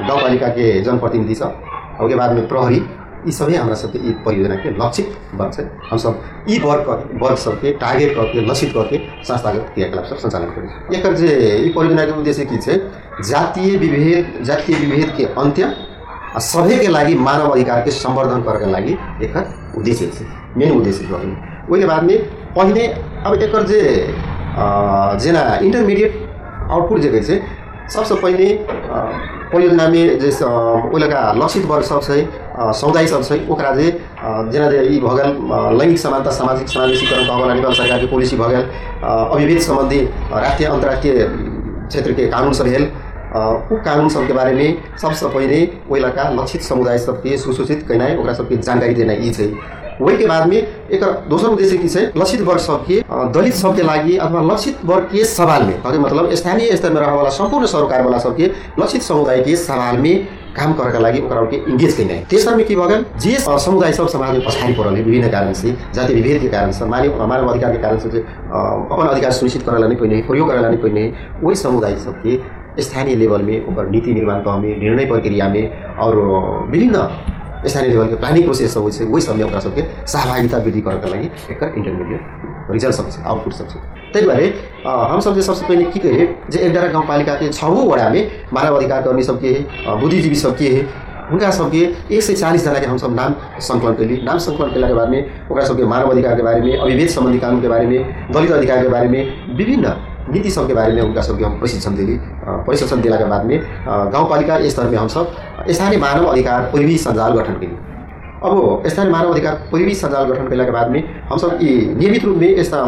गाउँपालिका 0.08 0.48
के 0.58 0.80
जनप्रतिनिधि 0.88 1.34
सब 1.34 1.60
और 2.00 2.04
उसके 2.06 2.16
बाद 2.22 2.38
प्रहरी 2.48 2.80
यी 3.26 3.32
सबै 3.36 3.56
हमरा 3.56 3.74
सबके 3.78 3.98
ई 4.08 4.12
परियोजना 4.26 4.54
के 4.62 4.70
लक्षित 4.82 5.08
वर्ग 5.40 5.52
छै 5.54 5.62
हम 5.90 5.98
सब 6.04 6.20
ई 6.50 6.58
वर्ग 6.64 6.84
क- 6.88 7.18
वर्ग 7.22 7.36
सबके 7.42 7.72
टारगेट 7.82 8.14
करके 8.16 8.44
लक्षित 8.50 8.72
करके 8.74 8.98
संस्थागत 9.30 9.66
क्रियाकलाप 9.74 10.04
सब 10.12 10.18
सञ्चालन 10.22 10.50
करै 10.54 10.68
छी। 10.68 10.96
एकर 10.98 11.14
जे 11.22 11.28
ई 11.66 11.72
परियोजनाके 11.76 12.12
उद्देश्य 12.20 12.44
की 12.52 12.58
छै 12.66 12.76
जातीय 13.30 13.76
विभेद 13.84 14.42
जातीय 14.50 14.76
विभेद 14.84 15.12
के 15.16 15.24
अन्त्य 15.44 15.74
आ 16.36 16.38
सभेके 16.48 16.88
लागि 16.96 17.14
मानव 17.28 17.50
अधिकारके 17.50 17.90
सम्वर्धन 17.98 18.42
करके 18.48 18.70
लागि 18.72 18.96
एकर 19.28 19.44
उद्देश्य 19.80 20.06
छै 20.18 20.24
मेन 20.60 20.76
उद्देश्य 20.80 21.04
छ 21.10 21.22
ओहिके 21.70 21.86
बादमे 21.92 22.16
पहिने 22.58 22.86
अब 23.26 23.42
एकर 23.48 23.62
जे 23.72 23.80
जेना 25.24 25.42
इन्टरमिडिएट 25.68 26.14
आउटपुट 26.70 27.00
जे 27.06 27.20
छै 27.28 27.40
सबसँ 27.94 28.14
पहिले 28.22 28.46
परियोजनामे 29.52 30.02
जे 30.22 30.30
स- 30.30 30.42
ओहिलेका 30.46 31.20
लक्षित 31.42 31.64
वर्ग 31.70 31.84
सब 31.84 32.00
अ, 32.20 32.70
समुदाय 32.80 33.06
सब 33.12 33.22
छै 33.28 33.38
ओकरा 33.50 33.70
जे 33.78 33.86
जेना 34.52 34.70
जे 34.70 34.82
ई 34.94 34.98
लैङ्गिक 35.80 35.98
समानता 35.98 36.30
सामाजिक 36.38 36.68
समावेशीकरण 36.74 37.26
वाला 37.40 37.54
नेपाल 37.54 37.72
सरकारके 37.80 38.06
पोलिसी 38.14 38.36
भऽ 38.42 38.50
गेल 38.54 38.64
अ, 39.02 39.08
अविभेद 39.34 39.60
सम्बन्धी 39.68 40.00
राष्ट्रिय 40.32 40.68
अन्तर्राष्ट्रिय 40.68 41.26
क्षेत्रके 41.88 42.28
सब 42.60 42.66
अ, 42.84 42.90
ऊ 43.30 43.76
कानुन 43.84 44.08
सबके 44.08 44.32
बारेमे 44.32 44.68
सबसँ 45.02 45.28
पहिले 45.34 45.58
ओहिलेका 45.90 46.28
लक्षित 46.40 46.62
समुदाय 46.70 46.98
सबके 46.98 47.36
सुसूचित 47.38 47.84
कैनाइ 47.88 48.16
ओकरा 48.16 48.32
सबके 48.40 48.56
जानकारी 48.56 48.94
देनाइ 48.94 49.28
ई 49.28 49.30
छै। 49.32 49.52
ओहिके 50.02 50.26
बादमे 50.26 50.56
एकर 50.96 51.10
दोसर 51.28 51.48
उद्देश्य 51.48 51.76
की 51.78 51.88
छै 51.88 52.02
लक्षित 52.16 52.40
वर्ग 52.48 52.58
सबके 52.66 53.00
दलित 53.36 53.54
सबके 53.54 53.82
लागि 53.82 54.16
अथवा 54.26 54.40
लक्षित 54.52 54.78
वर्ग 54.90 55.04
के 55.12 55.24
सवालमे। 55.36 55.72
कहके 55.84 55.98
मतलब 55.98 56.34
स्थानीय 56.40 56.76
स्तरमा 56.76 57.00
रहवाला 57.00 57.30
सम्पूर्ण 57.38 57.66
सरोकारवाला 57.72 58.18
सबके 58.18 58.50
लक्षित 58.80 59.02
समुदायके 59.02 59.56
सवालमे 59.64 60.14
काम 60.56 60.72
करके 60.74 60.98
लागि 61.02 61.20
ओकरा 61.20 61.42
के 61.50 61.56
इङ्गेज 61.72 61.92
कैनाइ। 61.96 62.18
तेसरमे 62.30 62.64
के 62.70 62.74
गेल 62.74 63.04
जे 63.22 63.36
समुदाय 63.64 63.92
सब 63.98 64.08
समाजमे 64.14 64.40
पछाडि 64.46 64.72
पड़ल 64.78 64.94
विभिन्न 64.94 65.30
कारण 65.30 65.52
से 65.60 65.76
जाति 65.94 66.14
विभेद 66.14 66.40
के 66.42 66.48
कारण 66.56 66.72
से 66.78 66.84
मानव 66.94 67.26
मानव 67.26 67.48
अधिकार 67.50 67.72
के 67.72 67.82
कारण 67.82 67.98
से 67.98 68.08
जे 68.10 68.18
अ, 68.18 68.56
अपन 68.92 69.06
अधिकार 69.06 69.30
सुनिश्चित 69.32 69.62
करेला 69.68 69.86
नहीं 69.86 69.98
पहिने 69.98 70.22
प्रयोग 70.28 70.48
करेला 70.50 70.68
नहीं 70.68 70.78
पहिने 70.82 71.12
वही 71.42 71.54
समुदाय 71.56 71.96
सबके 72.06 72.36
स्थानीय 72.80 73.16
लेवल 73.16 73.42
में 73.42 73.90
नीति 73.90 74.14
निर्माण 74.14 74.40
तह 74.42 74.58
निर्णय 74.60 75.06
प्रक्रिया 75.06 75.48
में 75.48 75.96
और 75.98 76.16
विभिन्न 76.70 77.08
स्थानीय 77.66 77.90
लेवल 77.90 78.08
के 78.08 78.16
प्लानिंग 78.16 78.44
प्रोसेस 78.44 78.74
सब 78.74 78.90
छै 78.90 79.04
ओहि 79.04 79.20
सबमे 79.22 79.44
ओकरा 79.44 79.60
सहभागिता 80.06 80.58
वृद्धि 80.58 80.80
करके 80.82 81.10
लागि 81.10 81.30
एकर 81.50 81.74
इन्टरमिडिएट 81.76 82.70
रिजल्ट 82.70 82.94
सब 82.94 83.10
छै 83.10 83.22
आउटपुट 83.24 83.52
सब 83.54 83.68
छै 83.68 83.80
ताहि 84.12 84.24
दुआरे 84.24 84.46
जे 85.34 85.42
सबसे 85.42 85.66
पहिले 85.66 85.84
की 85.90 86.00
करिए 86.00 86.34
जे 86.50 86.58
एघार 86.60 86.88
गाउँपालिकाके 86.92 87.48
छवो 87.50 87.84
वडामे 87.84 88.26
मानव 88.52 88.76
अधिकार 88.76 89.02
कर्मी 89.02 89.22
सबके 89.24 89.54
बुद्धिजीवी 90.00 90.34
सबके 90.36 90.70
हुनका 91.30 91.50
सबके 91.52 91.80
एक 92.10 92.22
सय 92.22 92.34
चालिसजनाके 92.34 92.86
हमसब 92.86 93.14
नाम 93.14 93.34
सङ्कलन 93.62 93.94
कैली 93.94 94.20
नाम 94.24 94.38
सङ्कलन 94.44 94.72
केलाके 94.72 94.94
बारेमे 94.94 95.20
ओकरा 95.50 95.64
सबके 95.64 95.84
मानव 95.86 96.10
अधिकारके 96.10 96.42
बारेमे 96.42 96.76
अविभेद 96.78 97.08
सम्बन्धी 97.10 97.38
कानुनके 97.38 97.68
बारेमे 97.68 97.98
दलित 98.30 98.50
अधिकारके 98.52 98.88
बारेमे 98.88 99.22
विभिन्न 99.54 99.94
नीति 100.32 100.50
सबके 100.50 100.74
बारेमे 100.74 101.00
उनका 101.00 101.22
सबके 101.28 101.44
हम 101.44 101.58
प्रशिक्षण 101.60 103.00
दिलाके 103.02 103.24
बादमे 103.34 103.56
अ, 103.56 104.04
गाउँपालिका 104.14 104.58
स्तरमे 104.68 104.96
हमसब 104.96 105.36
स्थानीय 105.70 105.98
मानव 106.06 106.26
अधिकार 106.32 106.70
परिवी 106.72 106.96
सञ्जाल 107.06 107.32
गठन 107.38 107.54
केली 107.62 107.76
अब 108.48 108.82
स्थानीय 108.88 109.12
मानव 109.12 109.30
अधिकार 109.32 109.54
परिवी 109.72 109.94
सञ्जाल 109.94 110.24
गठन 110.30 110.48
केलाके 110.48 110.70
बादमे 110.78 111.02
हमसब 111.30 111.58
यी 111.62 111.74
नियमित 111.98 112.24
रूपमे 112.24 112.48
यस्ता 112.60 112.82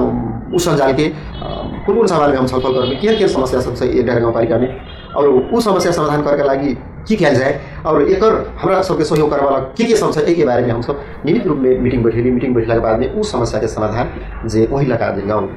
ऊ 0.54 0.58
सञ्जालके 0.68 1.08
कुन 1.86 1.94
कुन 1.96 2.06
सवालमे 2.06 2.36
हम 2.38 2.46
छलफल 2.46 2.72
करबै 2.78 2.96
केहन 3.02 3.16
केहन 3.18 3.32
समस्या 3.34 3.60
सब 3.60 3.76
छै 3.76 3.86
एघार 4.00 4.20
गाउँपालिकामे? 4.20 4.66
और 5.16 5.28
ऊ 5.28 5.60
समस्या 5.60 5.92
समाधान 5.92 6.22
करके 6.24 6.44
लागि 6.46 6.74
की 7.08 7.16
कयल 7.22 7.34
जाए 7.38 7.58
और 7.86 8.02
एकर 8.10 8.34
हमरा 8.60 8.80
सबके 8.88 9.04
सहयोग 9.04 9.30
करे 9.30 9.44
वाला 9.44 9.58
के 9.78 9.84
के 9.84 9.96
सब 9.96 10.12
छै 10.12 10.20
एहिके 10.22 10.44
बारेमे 10.46 10.70
हमसब 10.72 11.00
नियमित 11.24 11.46
रूपमे 11.46 11.76
मीटिंग 11.86 12.04
बैठेली। 12.04 12.30
मीटिंग 12.30 12.54
बादमे 12.86 13.10
ऊ 13.18 13.22
समस्याके 13.32 13.68
समाधान 13.74 14.48
जे 14.54 14.66
जे 15.18 15.26
गाउँ 15.26 15.48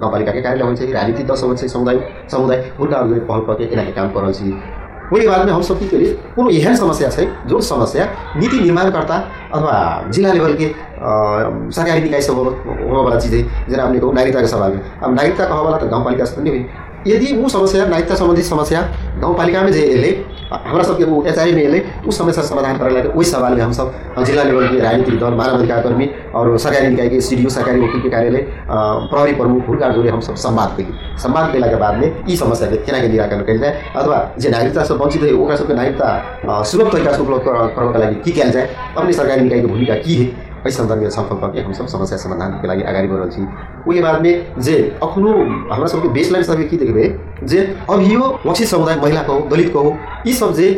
गाउँपालिकाके 0.00 0.40
कार्यालय 0.42 0.66
होइ 0.70 0.76
छै 0.76 0.92
राजनीतिक 0.98 1.26
दल 1.26 1.36
छै 1.62 1.68
समुदाय 1.76 1.98
समुदाय 2.32 2.58
अगाडि 3.04 3.20
पहल 3.32 3.40
करके 3.50 3.72
एनाके 3.74 3.92
काम 4.00 4.10
कर 4.16 4.20
रहल 4.20 4.32
छी 4.40 4.52
ओहिके 5.12 5.28
बादमे 5.28 5.52
हमसब 5.52 5.78
की 5.78 5.86
एहन 6.56 6.76
समस्या 6.80 7.08
छै 7.14 7.24
जो 7.52 7.60
समस्या 7.68 8.04
नीति 8.42 8.58
निर्माणकर्ता 8.60 9.14
अथवा 9.54 9.72
जिला 10.16 10.32
लेवलके 10.32 10.66
अ, 10.66 11.10
सरकारी 11.78 12.00
निकाय 12.02 12.20
सब 12.28 12.38
होनेवाला 12.38 13.18
चीज 13.24 13.34
है 13.34 13.42
में 14.74 14.80
अब 15.02 15.14
नागरिकता 15.14 15.44
कह 15.52 15.60
वाला 15.66 15.76
तो 15.84 15.88
गाउँपालिका 15.94 16.24
नहीं 16.42 16.52
हुई 16.56 17.12
यदि 17.14 17.32
वो 17.40 17.48
समस्या 17.56 17.86
नागरिकता 17.86 18.14
संबंधी 18.22 18.42
समस्या 18.52 18.80
गाउँपालिका 19.20 19.62
में 19.62 19.72
जे 19.72 19.82
एले 19.96 20.10
हमरा 20.52 20.82
सबके 20.84 21.04
वो 21.04 21.22
एचआई 21.28 21.52
उस 22.08 22.18
समस्या 22.18 22.44
समाधान 22.44 22.78
करे 22.78 22.90
लगे 22.94 23.08
वही 23.08 23.24
सवाल 23.30 23.56
सब 23.78 23.92
जिला 24.26 24.42
लेवल 24.42 24.66
के 24.68 24.80
राजनीतिक 24.80 25.18
दल 25.20 25.34
मानव 25.40 25.58
अधिकार 25.58 25.82
कर्मी 25.82 26.08
और 26.40 26.56
सरकारी 26.64 26.88
निकाय 26.88 27.08
के 27.08 27.20
सी 27.28 27.36
सरकारी 27.50 27.80
वकील 27.80 28.00
के 28.02 28.10
कार्यालय 28.10 28.46
प्रहरी 28.70 29.32
प्रमुख 29.42 29.68
हुनका 29.68 29.88
जोड़े 29.98 30.10
हम 30.10 30.20
सब 30.28 30.34
संवाद 30.46 30.76
कैली 30.76 31.16
संवाद 31.22 31.52
कैला 31.52 31.66
के 31.66 31.76
बाद 31.84 31.96
में 32.02 32.24
ई 32.30 32.36
समस्या 32.36 32.68
के 33.00 33.08
निराकरण 33.08 33.42
जाए 33.58 33.82
अथवा 33.96 34.18
जे 34.38 34.48
नागरिकता 34.56 34.84
से 34.84 34.94
वंचित 35.04 35.22
है 35.22 35.32
ओकरा 35.34 35.56
सबके 35.56 35.74
नागरिकता 35.74 36.62
सुलभ 36.72 36.92
तरीका 36.92 37.12
से 37.12 37.22
उपलब्ध 37.22 37.44
करबाक 37.46 37.96
लागि 38.04 38.14
की 38.24 38.32
कयल 38.40 38.50
जाए 38.58 38.76
अपने 38.96 39.12
सरकारी 39.12 39.40
निकाय 39.42 39.60
के 39.60 39.66
भूमिका 39.66 39.94
की 40.06 40.14
है? 40.22 40.48
एहि 40.60 40.70
सन्दर्भमे 40.76 41.10
छलफल 41.10 41.36
करके 41.40 41.60
हमसब 41.66 41.86
समस्या 41.94 42.18
समाधानके 42.24 42.68
लागि 42.68 42.82
अगाडि 42.92 43.08
बढ़ 43.08 43.18
रहल 43.18 43.30
छी 43.30 43.42
ओहिके 43.88 44.02
बादमे 44.02 44.32
जे 44.68 44.74
अखनो 45.02 45.32
हमरा 45.74 45.86
सबके 45.92 46.08
बेसलाइन 46.16 46.44
सबके 46.48 46.64
की 46.72 46.76
देखबै 46.82 47.04
जे 47.52 47.60
अभियो 47.90 48.26
लक्षित 48.46 48.68
समुदाय 48.68 48.96
महिला 49.04 49.22
कहो 49.30 49.46
दलित 49.52 49.72
कहो 49.76 49.96
ई 50.28 50.32
सब 50.40 50.52
जे 50.60 50.68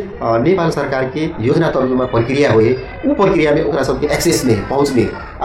नेपाल 0.47 0.69
सरकार 0.77 1.09
के 1.17 1.29
योजना 1.47 1.69
तर्जुमा 1.77 2.05
प्रक्रिया 2.15 2.51
होए 2.53 2.71
ऊ 3.07 3.13
प्रक्रिया 3.23 3.53
में 3.55 3.63
ओकरा 3.63 3.83
सबके 3.91 4.07
एक्सेस 4.17 4.43
नहीं 4.45 4.61
पहुँच 4.69 4.91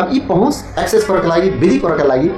अब 0.02 0.10
ई 0.16 0.20
पहुँच 0.28 0.64
एक्सेस 0.84 1.06
करके 1.08 1.28
लागि 1.28 1.50
विधि 1.64 1.78
करके 1.86 2.08
लागि 2.08 2.28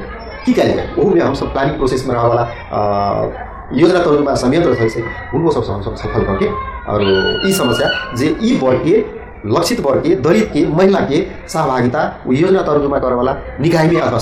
की 0.44 0.52
कयल 0.52 0.74
जाए 0.76 0.88
ओहूमे 0.98 1.20
हमसब 1.20 1.52
प्लानिंग 1.52 1.76
प्रोसेसमे 1.78 2.14
रहऽवला 2.14 2.42
अ, 2.42 3.46
योजना 3.80 3.98
तर्जुमा 4.04 4.34
संयंत्र 4.42 4.74
छै 4.74 4.88
सबसँ 4.88 5.72
हमसब 5.72 5.94
सफल 5.96 6.24
करके 6.30 6.46
और 6.92 7.02
ई 7.48 7.52
समस्या 7.58 7.90
जे 8.20 8.34
ई 8.42 8.58
वर्ग 8.62 8.80
के 8.86 9.19
लक्षित 9.46 9.80
वर्ग 9.86 10.02
के 10.06 10.14
दलित 10.26 10.50
के 10.52 10.64
महिला 10.78 11.00
के 11.10 11.18
सहभागिता 11.52 12.00
योजना 12.40 12.62
तर्जुमा 12.62 12.98
करेवाला 13.04 13.36
निकाय 13.60 13.88
में 13.92 14.00
अथवा 14.00 14.18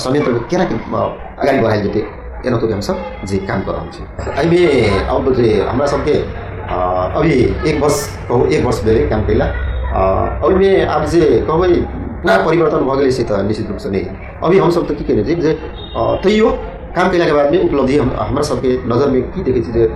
केना 0.51 0.65
के 0.71 0.75
अगाडि 0.75 1.59
बढ़ायल 1.59 1.81
जेतै 1.87 2.03
एना 2.49 2.57
तो 2.57 2.67
हमसब 2.73 3.25
जे 3.29 3.37
काम 3.47 3.61
कर 3.69 3.73
एहिमे 4.37 4.65
अब 5.15 5.33
जे 5.41 5.49
हमरा 5.69 5.85
सबके 5.95 6.13
अभी 7.19 7.33
एक 7.69 7.81
वर्ष 7.83 7.97
एक 8.53 8.65
वर्ष 8.65 8.83
भेलै 8.83 9.07
काम 9.09 9.25
कैला 9.27 9.45
अ, 9.45 10.01
ओहिमे 10.45 10.69
आब 10.95 11.05
जे 11.13 11.21
कहबै 11.49 11.69
पुरा 12.23 12.37
परिवर्तन 12.45 12.85
भऽ 12.89 12.97
गेलै 12.99 13.11
से 13.17 13.23
निश्चित 13.47 13.69
रूपसँ 13.69 13.89
नहि 13.91 14.03
अभी 14.43 14.57
हमसब 14.59 14.87
तऽ 14.89 14.95
की 14.99 15.03
छी 15.29 15.35
जे 15.47 15.53
तैयो 16.23 16.49
काम 16.95 17.09
कैलाके 17.11 17.33
बादमे 17.39 17.57
उपलब्धि 17.67 17.97
हम 17.97 18.11
हमरा 18.19 18.43
सबके 18.51 18.71
नजरमे 18.93 19.21
की 19.35 19.43
देखै 19.49 19.61
छी 19.67 19.71
जे 19.79 19.87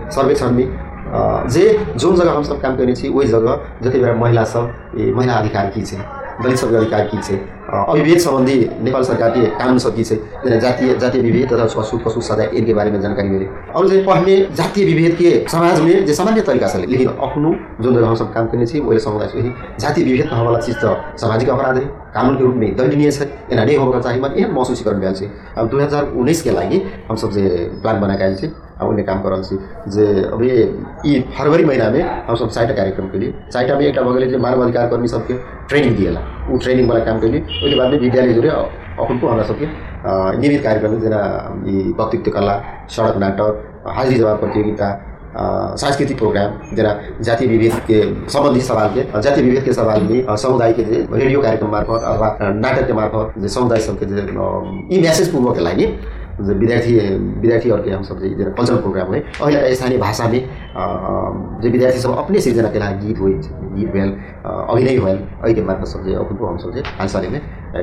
जे 1.55 1.63
जोन 1.95 2.15
जगह 2.15 2.31
हमसब 2.31 2.61
काम 2.61 2.75
करने 2.77 2.95
छी 2.95 3.07
ओहि 3.09 3.27
जगह 3.27 3.61
जति 3.83 3.99
बेला 3.99 4.13
महिला 4.25 4.43
सब 4.53 4.73
महिला 5.17 5.33
अधिकार 5.33 5.69
की 5.75 5.81
छै 5.91 5.97
दलित 6.43 6.57
सबके 6.57 6.75
अधिकार 6.77 7.03
की 7.07 7.17
छै 7.21 7.35
अ, 7.35 7.83
अविभेद 7.89 8.17
सम्बन्धी 8.19 8.55
नेपाल 8.85 9.03
सरकारके 9.03 9.45
कानुन 9.59 9.77
सब 9.83 9.95
की 9.95 10.03
छै 10.03 10.15
जातीय 10.63 10.93
जातीय 11.03 11.21
विभेद 11.21 11.53
तथा 11.53 11.65
पशु 11.75 11.97
पशु 12.05 12.21
सजाय 12.29 12.49
इनके 12.61 12.73
बारेमे 12.79 12.99
जानकारी 13.03 13.29
मिले 13.29 13.45
और 13.79 13.87
जे 13.89 14.01
पहले 14.07 14.37
जातीय 14.61 14.85
विभेद 14.85 15.15
के 15.21 15.31
समाज 15.51 15.79
में 15.81 16.05
जे 16.05 16.13
सामान्य 16.21 16.41
तरीका 16.49 16.67
से 16.73 16.85
लेकिन 16.85 17.07
अखनो 17.27 17.53
जोन 17.81 17.95
जगह 17.95 18.07
हमसब 18.07 18.33
काम 18.33 18.47
करने 18.55 18.65
छी 18.73 18.79
ओहि 18.79 18.99
समुदाय 19.05 19.53
जातीय 19.85 20.03
विभेद 20.05 20.27
कहने 20.29 20.45
वाला 20.45 20.59
चीज 20.67 20.75
तो 20.81 20.95
सामाजिक 21.25 21.49
अपराध 21.57 21.77
है 21.77 21.85
कानून 22.15 22.35
के 22.37 22.43
रूप 22.43 22.55
में 22.63 22.75
दंडनीय 22.77 23.11
है 23.21 23.29
एना 23.51 23.63
नहीं 23.63 23.77
होगा 23.77 23.99
चाहिए 23.99 24.21
मन 24.21 24.33
एहन 24.39 24.51
महसूसीकरण 24.57 24.99
भेल 25.05 25.13
छै 25.21 25.29
अब 25.57 25.69
दू 25.69 25.79
हजार 25.79 26.11
उन्नैस 26.23 26.41
के 26.41 26.51
लागि 26.59 26.81
हमसब 27.09 27.31
जे 27.39 27.47
प्लान 27.81 28.01
बना 28.01 28.15
के 28.17 28.23
आयल 28.23 28.35
छी 28.41 28.51
आ 28.81 28.85
ओहिमे 28.85 29.03
काम 29.09 29.21
कर 29.23 29.29
रहल 29.29 29.43
छी 29.49 29.57
जे 29.95 30.05
अभी 30.33 30.49
ई 31.09 31.19
फरवरी 31.37 31.65
महीनामे 31.65 32.01
हमसब 32.29 32.49
चारिटा 32.55 32.73
कार्यक्रम 32.81 33.07
केलिए 33.15 33.33
चारिटामे 33.53 33.87
एकटा 33.87 34.01
भऽ 34.07 34.13
गेलै 34.19 34.27
जे 34.31 34.37
मानव 34.45 34.63
अधिकार 34.63 34.87
कर्मी 34.93 35.07
सबके 35.15 35.37
ट्रेनिंग 35.69 35.95
दिएला। 35.97 36.21
ऊ 36.51 36.57
ट्रेनिंग 36.65 36.89
वाला 36.89 37.03
काम 37.05 37.19
केलिए 37.25 37.41
ओहिके 37.41 37.77
बादमे 37.79 37.97
विद्यालय 38.05 38.33
जोड़े 38.39 38.49
अखनको 38.49 39.27
हमरा 39.27 39.43
सबके 39.51 39.65
अ, 39.65 40.11
नियमित 40.39 40.63
कार्यक्रम 40.63 40.99
जेना 41.01 41.21
ई 41.73 41.93
वक्तृत्व 41.99 42.31
कला 42.37 42.55
सडक 42.95 43.17
नाटक 43.25 43.89
हाजिरी 43.97 44.19
जवाब 44.19 44.39
प्रतियोगिता 44.39 44.91
सांस्कृतिक 45.81 46.17
प्रोग्राम 46.17 46.75
जेना 46.75 46.89
जातीय 47.27 47.47
विभेद 47.47 47.73
के 47.89 48.01
सवाल 48.33 48.89
के 48.95 49.01
अ, 49.01 49.19
जातीय 49.19 49.43
विभेद 49.43 49.63
के 49.65 49.73
सवाल 49.73 50.01
में 50.09 50.23
अ, 50.25 50.35
समुदाय 50.43 50.73
के 50.79 50.83
जे 50.89 51.05
रेडियो 51.11 51.41
कार्यक्रम 51.41 51.71
मार्फत 51.71 52.03
अथवा 52.11 52.27
अ, 52.27 52.51
नाटक 52.65 52.87
के 52.87 52.93
मार्फत 52.99 53.39
जे 53.41 53.47
समुदाय 53.55 53.79
सबके 53.87 54.05
ई 54.95 55.01
मैसेज 55.07 55.31
पुर्वक 55.31 55.55
के 55.55 55.63
लागि 55.69 55.87
विद्यार्थी 56.39 56.93
विद्यार्थीहरूके 57.41 57.91
हमसब 57.91 58.19
जे 58.21 58.29
जेना 58.35 58.51
कल्चरल 58.59 58.77
प्रोग्राम 58.81 59.13
है 59.13 59.19
अहिले 59.41 59.75
स्थानीय 59.75 60.39
अ, 60.75 60.83
जे 61.63 61.69
विद्यार्थी 61.69 61.99
सब 61.99 62.17
अपने 62.17 62.39
सिर्जना 62.45 62.69
के 62.73 62.79
लागि 62.79 63.07
गीत 63.07 63.19
होइ 63.19 63.33
गीत 63.33 63.95
अ, 64.45 64.49
अभिनय 64.69 64.97
भेल 64.99 65.17
एहिके 65.45 65.61
मार्फत 65.69 65.87
सब 65.87 66.07
अखनको 66.23 66.45
हमसब 66.45 66.73
जे 66.75 66.81
हालसालेमे 66.99 67.41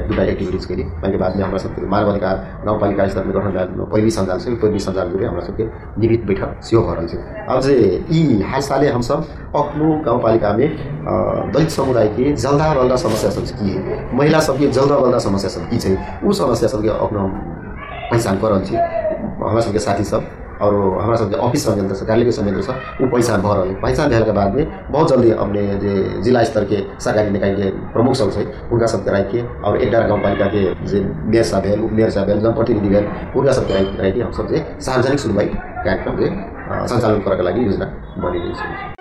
दुटा 0.09 0.23
एक्टिभिटीज 0.23 0.65
केली 0.67 0.83
ताहिके 1.03 1.19
बादमे 1.19 1.43
हमरा 1.43 1.59
सबके 1.59 1.87
मानव 1.95 2.09
अधिकार 2.11 2.37
गाउँपालिका 2.67 3.07
स्तरमे 3.09 3.33
गठन 3.39 3.51
भेल 3.57 3.85
पहिली 3.93 4.11
सञ्जाल 4.17 4.39
छै 4.41 4.55
पहिली 4.65 4.79
सञ्जाल 4.87 5.09
जुड़े 5.13 5.27
हमरा 5.27 5.41
सबके 5.47 5.65
नियमित 6.01 6.25
बैठक 6.27 6.61
सेहो 6.69 6.83
भऽ 6.83 6.95
रहल 6.97 7.07
छै। 7.09 7.19
अब 7.55 7.61
जे 7.67 7.75
ई 8.19 8.41
हालसाले 8.51 8.89
हमसब 8.89 9.27
आफ्नो 9.63 9.89
गाउँपालिकामे 10.07 10.67
अ, 10.67 11.15
दलित 11.55 11.71
समुदायके 11.79 12.33
जल्दा 12.45 12.73
बल्दा 12.75 12.97
समस्या 13.07 13.31
सब 13.39 13.55
की 13.63 13.79
महिला 14.17 14.41
सबके 14.51 14.69
जल्दा 14.79 14.99
बल्दा 14.99 15.19
समस्या 15.29 15.51
सब 15.57 15.69
की 15.71 15.79
छै? 15.79 15.97
ऊ 16.25 16.33
समस्या 16.43 16.69
सबके 16.69 16.89
अपना 17.07 17.25
पहिचान 18.11 18.39
कर 18.41 18.51
रहल 18.51 18.65
छी 18.65 18.77
हमरा 18.77 19.61
सबके 19.61 19.79
साथी 19.89 20.05
सब 20.05 20.29
और 20.65 20.75
हमरा 21.03 21.17
सबके 21.17 21.37
ऑफिस 21.45 21.65
संयंत्र 21.67 21.95
से 21.97 22.07
कार्यालय 22.07 22.33
संयंत्र 22.39 22.63
से 22.63 22.73
वो 23.01 23.07
पहचान 23.13 23.43
भऽ 23.43 23.55
रहल 23.57 23.69
है 23.69 23.75
पहचान 23.83 24.09
भेल 24.11 24.25
के 24.25 24.33
में 24.57 24.91
बहुत 24.93 25.09
जल्दी 25.11 25.31
अपने 25.45 25.63
जे 25.85 25.95
जिला 26.25 26.43
स्तर 26.51 26.65
के 26.73 26.83
सरकारी 27.05 27.31
निकाय 27.37 27.55
के 27.61 27.71
प्रमुख 27.93 28.15
सब 28.21 28.33
छै 28.35 28.45
हुनका 28.73 28.87
सबके 28.95 29.11
राखि 29.17 29.41
के 29.41 29.47
और 29.71 29.81
एक 29.83 29.91
पालिका 30.27 30.47
के 30.57 30.65
जे 30.93 31.01
मेयर 31.01 31.45
साहब 31.53 31.63
भेल 31.71 31.81
उप 31.85 31.93
मेयर 32.01 32.11
साहब 32.19 32.27
भेल 32.33 32.41
जनप्रतिनिधि 32.47 32.89
भेल 32.95 33.09
हुनका 33.37 33.53
सबके 33.61 33.83
राखि 34.03 34.13
के 34.13 34.23
हमसब 34.23 34.53
जे 34.55 34.65
सार्वजनिक 34.91 35.21
सुनवाई 35.27 35.47
कार्यक्रम 35.57 36.17
अ, 36.29 36.87
सञ्चालन 36.87 37.21
करके 37.29 37.43
लागि 37.51 37.65
योजना 37.67 37.93
बनिरहेको 38.19 38.59
छ। 38.63 39.00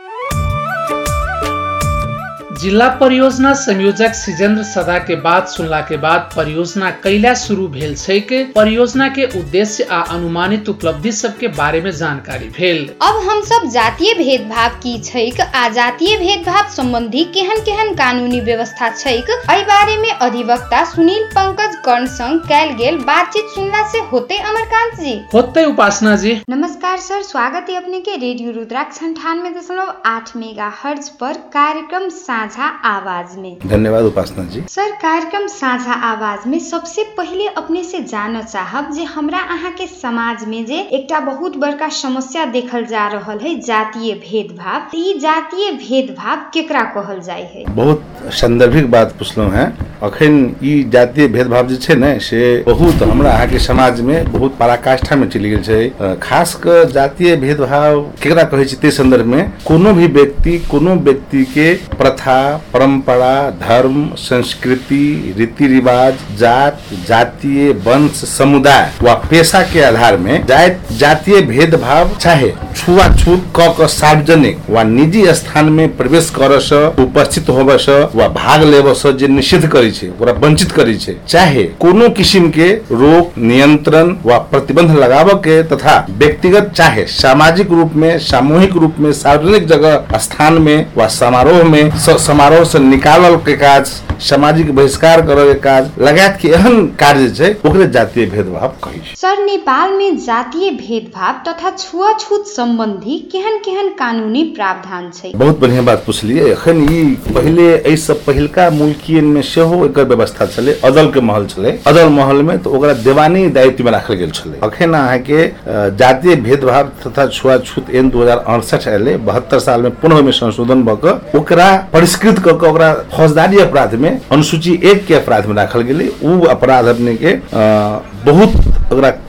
जिल्ला 2.62 2.88
परियोजना 3.00 3.52
संयोजक 3.54 4.14
सिजेंद्र 4.16 4.64
सदा 4.70 4.98
के 5.08 5.16
बात 5.26 5.48
सुनला 5.50 5.80
के 5.90 5.98
बाद 6.06 6.22
परियोजना 6.36 6.90
कैला 7.04 7.34
शुरू 7.42 7.68
भेल 7.76 7.94
छै 7.98 8.20
के 8.32 8.44
परियोजना 8.56 9.08
के 9.18 9.26
उद्देश्य 9.40 9.84
आ 9.84 10.00
अनुमानित 10.16 10.70
उपलब्धि 10.70 11.12
सब 11.20 11.38
के 11.40 11.48
बारे 11.60 11.82
में 11.82 11.92
जानकारी 12.00 12.48
भेल। 12.58 12.82
अब 13.10 13.20
हम 13.30 13.42
सब 13.50 13.68
जातीय 13.76 14.14
भेदभाव 14.18 14.76
की 14.86 14.98
छैक 15.04 15.40
आ 15.42 15.68
जातीय 15.78 16.18
भेदभाव 16.24 16.70
संबंधी 16.76 17.24
केहन 17.38 17.62
केहन 17.70 17.94
कानूनी 18.02 18.42
व्यवस्था 18.50 18.90
छैक 18.96 19.30
एहि 19.30 19.64
बारे 19.72 19.96
में 20.02 20.10
अधिवक्ता 20.12 20.84
सुनील 20.96 21.24
पंकज 21.38 21.76
कर्ण 21.86 22.06
संग 22.18 22.40
कैल 22.50 22.74
गेल 22.82 22.98
बातचीत 23.12 23.56
सुनला 23.56 23.88
से 23.92 24.00
होते 24.12 24.38
अमरकांत 24.52 25.00
जी? 25.00 25.16
होते 25.34 25.66
उपासना 25.66 26.16
जी। 26.26 26.36
नमस्कार 26.50 26.98
सर 27.08 27.22
स्वागत 27.32 27.70
है 27.70 27.78
अपने 27.84 28.02
के 28.10 28.18
रेडियो 28.28 28.52
रुद्राक्ष 28.60 29.04
अंठानवे 29.04 29.50
दशमलव 29.60 29.94
आठ 30.16 30.36
मेगा 30.44 30.72
हर्ज 30.84 31.10
पर 31.22 31.34
कार्यक्रम 31.58 32.10
साझा 32.20 32.48
आवाज़ 32.58 33.38
में। 33.38 33.58
धन्यवाद 33.66 34.04
उपासना 34.04 34.44
जी। 34.44 34.62
सर 34.62 34.92
कार्यक्रम 34.92 35.48
साझा 35.48 35.94
आवाज़ 35.94 36.50
में 36.50 36.60
सबसे 36.60 37.04
पहले 37.04 37.48
अपने 37.48 37.84
से 37.84 38.00
जान 38.00 38.42
चाहब 38.42 38.92
जे 38.92 39.04
हमरा 39.04 39.40
अहाँ 39.40 39.72
के 39.72 39.88
समाज 39.88 40.46
में 40.46 40.66
जे 40.66 40.80
एकटा 40.80 41.20
बहुत 41.20 41.58
बड़का 41.58 41.90
समस्या 41.90 42.46
देखल 42.46 42.86
जा 42.86 43.08
रहा 43.08 43.32
है 43.32 43.60
जातीय 43.60 44.14
भेदभाव। 44.14 44.82
ई 44.96 45.20
जातीय 45.20 45.72
भेदभाव 45.72 46.38
केकरा 46.54 46.84
कहल 46.84 47.20
जाय 47.20 47.42
है? 47.42 47.66
बहुत 47.76 48.04
संदर्भिक 48.26 48.92
बात 48.92 49.12
पूछलो 49.12 49.44
हैं। 49.44 49.89
अखन 50.04 50.36
ई 50.64 50.74
जातीय 50.94 51.28
भेदभाव 51.28 51.68
जे 51.68 51.76
छै 51.76 51.96
ने, 51.96 52.20
से 52.20 52.64
बहुत 52.68 53.02
हमरा 53.04 53.32
अहाँके 53.32 53.60
समाज 53.60 54.00
में 54.02 54.32
बहुत 54.32 54.56
पराकाष्ठा 54.60 55.16
में 55.16 55.28
चलि 55.30 55.50
गेल 55.50 55.64
छै। 55.64 56.16
खास 56.22 56.56
क 56.66 56.84
जातीय 56.94 57.36
भेदभाव 57.36 58.02
केकरा 58.24 58.44
कहै 58.54 58.66
ते 58.82 58.92
संदर्भ 58.92 59.26
में 59.26 59.52
कोनो 59.66 59.94
भी 59.94 60.08
व्यक्ति, 60.08 60.58
कोनो 60.72 60.96
व्यक्ति 61.08 61.44
के 61.54 61.74
प्रथा 61.96 62.40
परंपरा 62.74 63.34
धर्म, 63.60 63.98
संस्कृति 64.20 65.34
रीति 65.38 65.68
रिवाज 65.68 66.14
जात, 66.40 66.80
जातीय, 67.08 67.72
वंश, 67.86 68.24
समुदाय 68.30 68.92
वा 69.04 69.14
पेशा 69.30 69.62
के 69.74 69.82
आधार 69.84 70.18
में 70.18 70.46
जात 70.48 70.88
जातीय 71.00 71.42
भेदभाव 71.52 72.16
चाहे 72.18 72.52
छुआछूत 72.76 73.52
क 73.60 73.76
क 73.80 73.88
सार्वजनिक 73.90 74.70
वा 74.70 74.84
निजी 74.86 75.26
स्थान 75.34 75.70
में 75.74 75.88
प्रवेश 75.98 76.30
करऽ 76.36 76.60
सँ 76.62 76.84
उपस्थित 77.00 77.50
होबऽ 77.50 77.78
सँ 77.80 78.00
वा 78.16 78.28
भाग 78.36 78.64
लेबऽ 78.64 78.94
सँ 78.96 79.12
जे 79.18 79.28
निषिद्ध 79.28 79.68
करै 79.68 79.89
छै 79.92 80.08
ओकरा 80.10 80.34
वंचित 80.40 80.72
करै 80.72 80.94
छै। 80.96 81.16
चाहे 81.28 81.64
कोनो 81.80 82.10
किसिम 82.12 82.50
के 82.50 82.70
रोग 82.94 83.38
नियंत्रण 83.44 84.16
व 84.26 84.38
प्रतिबंध 84.52 84.92
लगाव 84.98 85.34
के 85.40 85.62
तथा 85.66 85.96
व्यक्तिगत, 86.12 86.72
चाहे 86.76 87.06
सामाजिक 87.08 87.72
रूप 87.72 87.94
में, 87.96 88.18
सामूहिक 88.22 88.76
रूप 88.76 88.96
में, 89.00 89.12
सार्वजनिक 89.14 89.68
जगह, 89.68 90.18
स्थान 90.20 90.62
में 90.62 90.86
व 90.98 91.08
समारोह 91.10 91.64
में 91.66 91.98
समारोह 92.00 92.64
से 92.66 92.80
निकाल 92.82 93.36
के 93.38 93.56
काज 93.58 93.92
सामाजिक 94.28 94.74
बहिष्कार 94.76 95.22
करऽ 95.28 95.46
के 95.54 95.60
काज 95.60 95.90
लगायत 96.02 96.38
के 96.42 96.48
एहन 96.56 96.86
कार्य 97.00 97.30
छै 97.36 97.50
ओकरे 97.70 97.86
जातीय 97.98 98.26
भेदभाव 98.34 98.74
कहै 98.84 98.98
छै। 99.06 99.14
सर 99.22 99.44
नेपाल 99.44 99.92
में 99.98 100.18
जातीय 100.26 100.70
भेदभाव 100.80 101.36
तथा 101.48 101.70
छुआछूत 101.84 102.48
संबंधी 102.48 103.18
केहन 103.32 103.58
केहन 103.66 103.88
कानूनी 104.00 104.44
प्रावधान 104.58 105.10
छै? 105.20 105.32
बहुत 105.36 105.60
बढ़िया 105.60 105.82
बात 105.90 106.04
पुछलियै। 106.06 106.50
एखन 106.52 106.82
ई 106.92 107.04
पहिले 107.36 107.68
एहि 107.76 107.96
सब 107.98 108.24
पहिलका 108.26 108.70
मुल्कियन 108.80 109.26
में 109.38 109.42
सेहो 109.52 109.86
एकर 109.86 110.06
व्यवस्था 110.12 110.46
छलै 110.56 110.74
अदल 110.92 111.12
के 111.14 111.22
महल 111.30 111.46
छलै। 111.56 111.72
अदल 111.94 112.10
महल 112.20 112.42
में 112.50 112.58
तऽ 112.64 112.70
ओकरा 112.80 112.94
देवानी 113.08 113.48
दायित्व 113.60 113.84
में 113.86 113.92
राखल 113.92 114.14
गेल 114.24 114.32
छलै। 114.42 114.60
अखन 114.70 114.94
अहाँके 115.04 115.42
अ, 115.44 115.88
जातीय 116.04 116.36
भेदभाव 116.50 116.92
तथा 117.08 117.28
छुआछूत 117.40 117.90
एन 117.96 118.10
दू 118.10 118.22
हजार 118.24 118.44
अड़सठ 118.58 118.88
एलै 118.98 119.16
बहत्तर 119.32 119.60
साल 119.70 119.82
में 119.88 119.92
पुनः 120.02 120.16
ओहिमे 120.16 120.32
संशोधन 120.44 120.84
भऽ 120.92 120.96
कऽ 121.06 121.38
ओकरा 121.40 121.72
परिष्कृत 121.94 122.40
कऽ 122.46 122.58
कऽ 122.62 122.70
ओकरा 122.70 122.94
फौजदारी 123.18 123.60
अपराध 123.70 123.96
में 124.06 124.09
अनुसूची 124.32 124.74
एक 124.92 125.06
के 125.08 125.14
अपराध 125.16 125.46
में 125.48 125.56
राखल 125.56 125.82
गेलै। 125.90 126.08
उ 126.24 126.40
अपराध 126.56 126.86
अपने 126.96 127.16
के 127.24 127.34
अ, 127.34 128.02
बहुत 128.26 128.54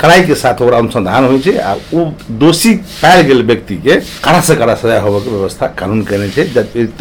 कड़ाई 0.01 0.23
के 0.27 0.35
साथ 0.35 0.61
अनुसंधान 0.75 1.25
आ 1.59 1.75
ओ 1.95 2.05
दोषी 2.45 2.75
पायल 3.03 3.21
गेल 3.27 3.43
व्यक्ति 3.47 3.77
के 3.87 3.97
कड़ा 4.25 4.41
से 4.49 4.55
कड़ा 4.57 4.75
सजा 4.83 5.01
होबे 5.01 5.21
के 5.25 5.31
व्यवस्था 5.37 5.67
कानून 5.79 6.03
केने 6.11 6.29
छै 6.37 6.45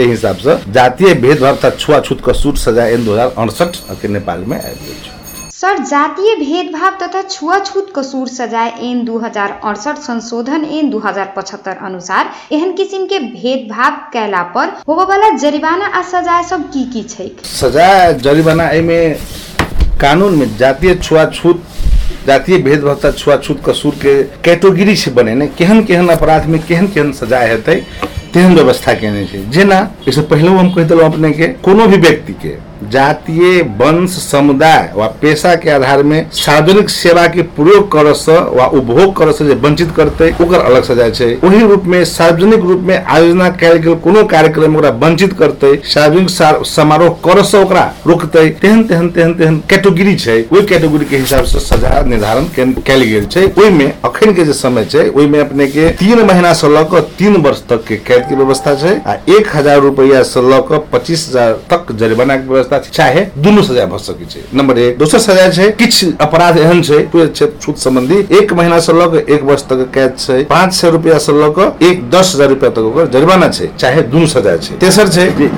हिसाब 0.10 0.38
से 0.48 0.58
जातीय 0.74 1.14
भेदभाव 1.26 1.56
तथा 1.56 1.70
छुआछूत 1.80 2.22
कसूर 2.28 2.58
सजा 2.66 2.88
ऐन 2.88 3.06
दू 3.06 3.14
हजार 3.14 3.34
अड़सठ 3.44 3.78
के 4.02 4.08
नेपाल 4.18 4.44
में 4.48 4.58
आबि 4.58 5.19
सर 5.60 5.78
जातीय 5.80 6.36
भेदभाव 6.36 6.98
तथा 6.98 7.22
छुआछूत 7.22 7.92
कसूर 7.96 8.28
सजाय 8.28 8.70
ऐन 8.82 9.04
दू 9.06 9.18
हज़ार 9.20 9.60
अड़सठ 9.64 9.98
संशोधन 10.02 10.64
एन 10.66 10.90
दू 10.90 11.00
हज़ार 11.06 11.34
पचहत्तर 11.38 11.78
अनुसार 11.86 12.30
एहन 12.52 12.72
किसिम 12.76 13.06
के 13.06 13.20
भेदभाव 13.22 13.98
कैला 14.14 14.44
पर 14.56 14.70
होबवला 14.88 15.30
जरिवाना 15.38 15.86
आ 15.86 16.02
सजाय 16.12 16.44
सब 16.50 16.64
की 16.74 16.84
की 16.94 17.04
छैक? 17.06 17.42
सजा 17.46 18.12
जरिमाना 18.20 18.70
एहिमे 18.70 19.02
कानून 20.02 20.38
में 20.38 20.56
जातीय 20.58 20.96
छुआछूत, 20.96 21.64
जातीय 22.28 22.58
भेदभाव 22.60 22.96
तथा 22.96 23.12
छुआछूत 23.14 23.62
कसूर 23.66 23.96
के 24.06 24.16
कैटेगरी 24.46 24.96
से 24.96 25.12
बने 25.12 25.36
ने 25.36 25.48
केहन 25.60 25.84
केहन 25.84 26.08
अपराध 26.16 26.46
में 26.46 26.60
केहन 26.62 26.88
केहन 26.88 27.12
सजा 27.20 27.40
हेतै, 27.42 27.76
तेहन 28.34 28.56
व्यवस्था 28.56 28.94
केने 29.04 29.26
छै। 29.28 29.44
जेना 29.52 29.88
इससे 30.08 30.22
पहले 30.24 30.58
हम 30.60 30.74
कह 30.74 30.88
देलहुँ 30.88 31.12
अपने 31.12 31.32
के 31.34 31.48
कोनो 31.68 31.88
भी 31.88 31.98
व्यक्ति 32.00 32.34
के 32.44 32.58
जातीय 32.84 33.62
वंश 33.80 34.12
समुदाय 34.22 34.92
वा 34.96 35.08
पेशा 35.22 35.54
के 35.56 35.70
आधार 35.70 36.04
में 36.04 36.30
सार्वजनिक 36.34 36.90
सेवा 36.90 37.26
के 37.28 37.42
प्रयोग 37.56 37.92
वा 38.50 38.66
उपभोग 38.68 39.16
जे 39.42 39.54
वंचित 39.60 39.92
करतै 39.96 40.30
अलग 40.62 40.84
सजा 40.84 41.10
छै। 41.10 41.28
ओही 41.46 41.60
रूप 41.62 41.84
में, 41.86 42.04
सार्वजनिक 42.06 42.62
रूप 42.62 42.82
में 42.82 42.96
आयोजना 42.98 43.50
गेल 43.58 43.96
कोनो 43.98 44.24
कार्यक्रम 44.26 44.78
वंचित 45.00 45.34
करतै, 45.40 45.76
सार्वजनिक 45.86 46.66
समारोह 46.68 47.10
करऽ 47.26 47.44
से 47.44 47.58
ओकरा 47.58 47.84
रोकतै, 48.08 48.48
तेहन 48.62 48.84
तेहन 48.84 49.10
तेहन 49.10 49.34
तेहन 49.34 49.58
कैटेगरी 49.70 50.16
छै। 50.18 50.40
ओहि 50.44 50.66
कैटेगरी 50.66 51.06
के 51.06 51.18
हिसाब 51.18 51.46
से 51.46 51.60
सजा 51.60 52.02
निर्धारण 52.06 52.46
कयल 52.56 53.04
गेल 53.04 53.26
छै। 53.28 53.46
ओहिमे 53.48 53.92
अखन 54.06 54.34
के 54.34 54.46
समय 54.54 54.86
छै, 54.86 55.08
ओहिमे 55.10 55.40
अपने 55.40 55.68
के 55.68 55.90
तीन 56.00 56.26
महीना 56.26 56.54
से 56.54 56.70
लऽ 56.70 57.02
तीन 57.20 57.36
वर्ष 57.42 57.62
तक 57.70 57.86
के 57.88 57.96
कैद 58.08 58.26
के 58.30 58.36
व्यवस्था 58.36 58.76
छै, 58.76 58.96
आ 58.98 59.14
एक 59.30 59.56
हज़ार 59.56 59.80
रुपैया 59.82 60.24
से 60.24 60.42
लऽ 60.50 60.80
पच्चीस 60.94 61.28
हज़ार 61.30 61.54
तक 61.70 61.92
जरिमाना 62.00 62.36
के 62.38 62.48
व्यवस्था 62.70 62.92
चाहे 62.92 63.26
दुनू 63.38 63.62
सजा 63.64 63.86
भऽ 63.86 63.98
सकै 64.00 64.26
छै। 64.26 64.42
नंबर 64.54 64.78
एक, 64.80 64.98
दोसर 64.98 65.20
सजा 65.20 65.48
छै, 65.50 65.70
किछु 65.80 66.08
अपराध 66.22 66.58
एहन 66.60 66.82
छै 66.84 67.00
संबंधी 67.80 68.18
एक 68.40 68.54
महीना 68.54 68.80
से 68.80 68.94
लऽ 68.94 69.18
एक 69.28 69.44
वर्ष 69.44 69.64
तक 69.70 69.86
कैद 69.94 70.16
छै, 70.18 70.44
पाँच 70.46 70.74
सौ 70.74 70.90
रुपया 70.90 71.18
से 71.20 71.34
लऽ 71.34 71.60
एक 71.84 72.10
दस 72.10 72.34
हज़ार 72.36 72.50
रुपया 72.50 72.70
तक 72.70 72.90
ओकर 72.90 73.08
जरिमाना 73.10 73.48
छै, 73.50 73.70
चाहे 73.78 74.02
दुनू 74.10 74.28
सजा 74.28 74.56
छै। 74.60 74.76
तेसर 74.80 75.08
छै 75.10 75.28
जे 75.32 75.50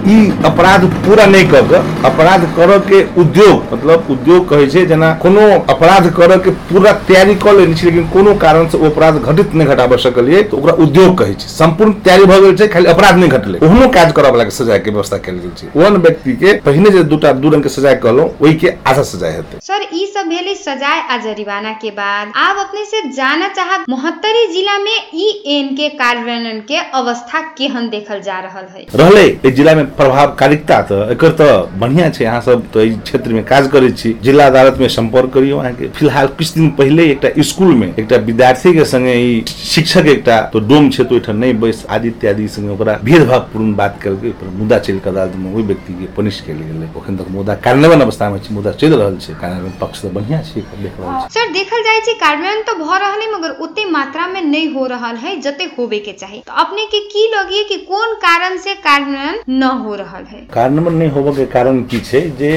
अपराध 0.45 0.85
पूरा 1.05 1.25
नहि 1.27 1.43
कऽ 1.47 1.75
अपराध 2.05 2.45
करऽ 2.55 2.77
के 2.89 3.03
उद्योग 3.21 3.73
मतलब 3.73 4.07
उद्योग 4.11 4.47
कहै 4.49 4.67
छै, 4.67 4.85
जेना 4.85 5.13
कोनो 5.23 5.47
अपराध 5.69 6.09
करऽ 6.17 6.37
के 6.39 6.51
पूरा 6.69 6.91
तैयारी 7.07 7.35
कऽ 7.37 7.57
लेने 7.57 7.75
लेकिन 7.83 8.07
कोनो 8.09 8.33
कारण 8.37 8.67
से 8.69 8.77
ओ 8.77 8.89
अपराध 8.89 9.21
घटित 9.21 9.53
नहि 9.55 9.67
घटाबऽ 9.67 9.97
सकलियै, 9.99 10.41
तऽ 10.43 10.57
ओकरा 10.57 10.73
उद्योग 10.85 11.17
कहै 11.17 11.33
छै। 11.33 11.47
संपूर्ण 11.49 11.93
तैयारी 12.05 12.25
भऽ 12.25 12.39
गेल 12.41 12.55
छै, 12.57 12.67
खाली 12.67 12.85
अपराध 12.87 13.17
नहि 13.17 13.29
घटलै। 13.29 13.59
ओहनो 13.61 13.87
काज 13.91 14.11
करऽ 14.13 14.31
वाला 14.31 14.43
के 14.43 14.51
सजा 14.51 14.77
के 14.77 14.91
व्यवस्था 14.91 15.17
कयल 15.25 15.37
गेल 15.39 15.51
छै। 15.57 15.67
ओहन 15.75 15.97
व्यक्ति 16.01 16.33
के 16.35 16.53
पहिने 16.65 16.89
जे 16.89 17.00
दूटा 17.03 17.31
दू 17.33 17.49
रंग 17.49 17.63
के 17.63 17.69
सजा 17.69 17.93
कहलहुँ 17.95 18.29
ओहि 18.41 18.53
के 18.55 18.69
आधा 18.87 19.03
हेतै। 19.23 19.59
सर 19.61 19.85
ई 19.93 20.05
सब 20.13 20.27
भेलै 20.29 20.53
सजाय 20.55 20.99
आ 21.01 21.17
जरिवाना 21.23 21.71
के 21.81 21.91
बाद। 21.91 22.31
आब 22.37 22.57
अपने 22.59 22.85
से 22.85 23.01
जाना 23.11 23.47
चाहब 23.49 23.85
मोहत्तरी 23.89 24.45
जिला 24.53 24.77
में 24.79 24.97
ई 25.15 25.27
एन 25.53 25.67
के 25.75 25.89
कार्यान्वयन 25.97 26.59
के 26.67 26.77
अवस्था 26.99 27.41
केहन 27.57 27.89
देखल 27.89 28.21
जा 28.21 28.39
रहल 28.39 28.65
है? 28.75 28.85
रहलै 28.95 29.25
एहि 29.25 29.51
जिला 29.51 29.75
में 29.75 29.85
प्रभावकारिता 29.95 30.81
तऽ 30.91 31.11
एकर 31.11 31.31
तऽ 31.41 31.79
बढ़िया 31.79 32.09
छै 32.09 32.25
अहाँ 32.25 32.41
सब 32.41 32.65
तऽ 32.73 32.81
एहि 32.81 32.95
क्षेत्र 33.01 33.33
में 33.33 33.43
काज 33.45 33.67
करै 33.73 33.91
छी। 33.93 34.13
जिला 34.23 34.45
अदालत 34.47 34.77
में 34.79 34.87
संपर्क 34.89 35.33
करियौ 35.33 35.57
अहाँके। 35.57 35.87
फ़िलहाल 35.99 36.27
किछु 36.39 36.53
दिन 36.55 36.69
पहिले 36.77 37.09
एकटा 37.11 37.29
स्कूल 37.43 37.73
में 37.75 37.87
एकटा 37.89 38.17
विद्यार्थी 38.27 38.73
के 38.73 38.85
संगे 38.85 39.13
ई 39.21 39.43
शिक्षक 39.49 40.07
एकटा 40.07 40.39
तो 40.53 40.59
डोम 40.69 40.89
छै 40.89 41.03
तो 41.03 41.15
ओहिठाम 41.15 41.37
नहि 41.37 41.53
बैस। 41.61 41.85
आदि 41.89 42.07
इत्यादि 42.07 42.47
संगे 42.49 42.73
ओकरा 42.73 42.99
भेदभावपूर्ण 43.03 43.75
बात 43.75 43.99
करके 44.03 44.33
मुद्दा 44.57 44.79
चल 44.79 44.99
कऽ 44.99 45.09
अदालत 45.11 45.35
में 45.35 45.53
ओहि 45.53 45.63
व्यक्ति 45.63 45.93
के 45.93 46.13
पनिश 46.15 46.39
कयल 46.47 46.57
गेलै। 46.61 46.87
अखन 46.97 47.17
तक 47.17 47.27
मुद्दा 47.31 47.53
कार्यान्वयन 47.65 48.01
अवस्था 48.01 48.29
में 48.29 48.39
छै 48.43 48.53
मुद्दा 48.55 48.71
चलि 48.81 48.95
रहल 48.95 49.17
छै 49.23 49.33
कार्यान्वयन 49.41 49.73
पक्ष 49.81 50.01
तऽ 50.01 50.09
बढ़िया 50.17 50.41
छै 50.49 50.61
देख 50.61 50.99
रहल 50.99 51.19
छै। 51.21 51.29
सर 51.35 51.51
देखल 51.53 51.83
जाय 51.87 51.99
छै 52.05 52.13
कार्यान्वयन 52.23 52.61
तो 52.67 52.73
भ 52.83 52.97
रहल 53.03 53.21
है 53.21 53.31
मगर 53.33 53.51
ओते 53.65 53.85
मात्रा 53.91 54.27
में 54.27 54.41
नहीं 54.41 54.69
हो 54.73 54.85
रहल 54.93 55.15
है 55.23 55.35
जते 55.41 55.69
होबे 55.77 55.99
के 56.07 56.13
चाही। 56.21 56.39
तो 56.47 56.53
अपने 56.63 56.85
के 56.93 56.99
की 57.13 57.27
लगिए 57.35 57.63
कि 57.69 57.77
कोन 57.91 58.13
कारण 58.25 58.57
से 58.65 58.73
कार्यान्वयन 58.87 59.39
न 59.49 59.71
हो 59.83 59.95
रहल 59.95 60.23
है? 60.25 60.39
कार्यान्वयन 60.53 60.97
नहीं 60.97 61.09
होबऽ 61.11 61.35
के 61.35 61.45
कारण 61.55 61.81
की 61.91 61.99
छै 62.09 62.21
जे 62.39 62.51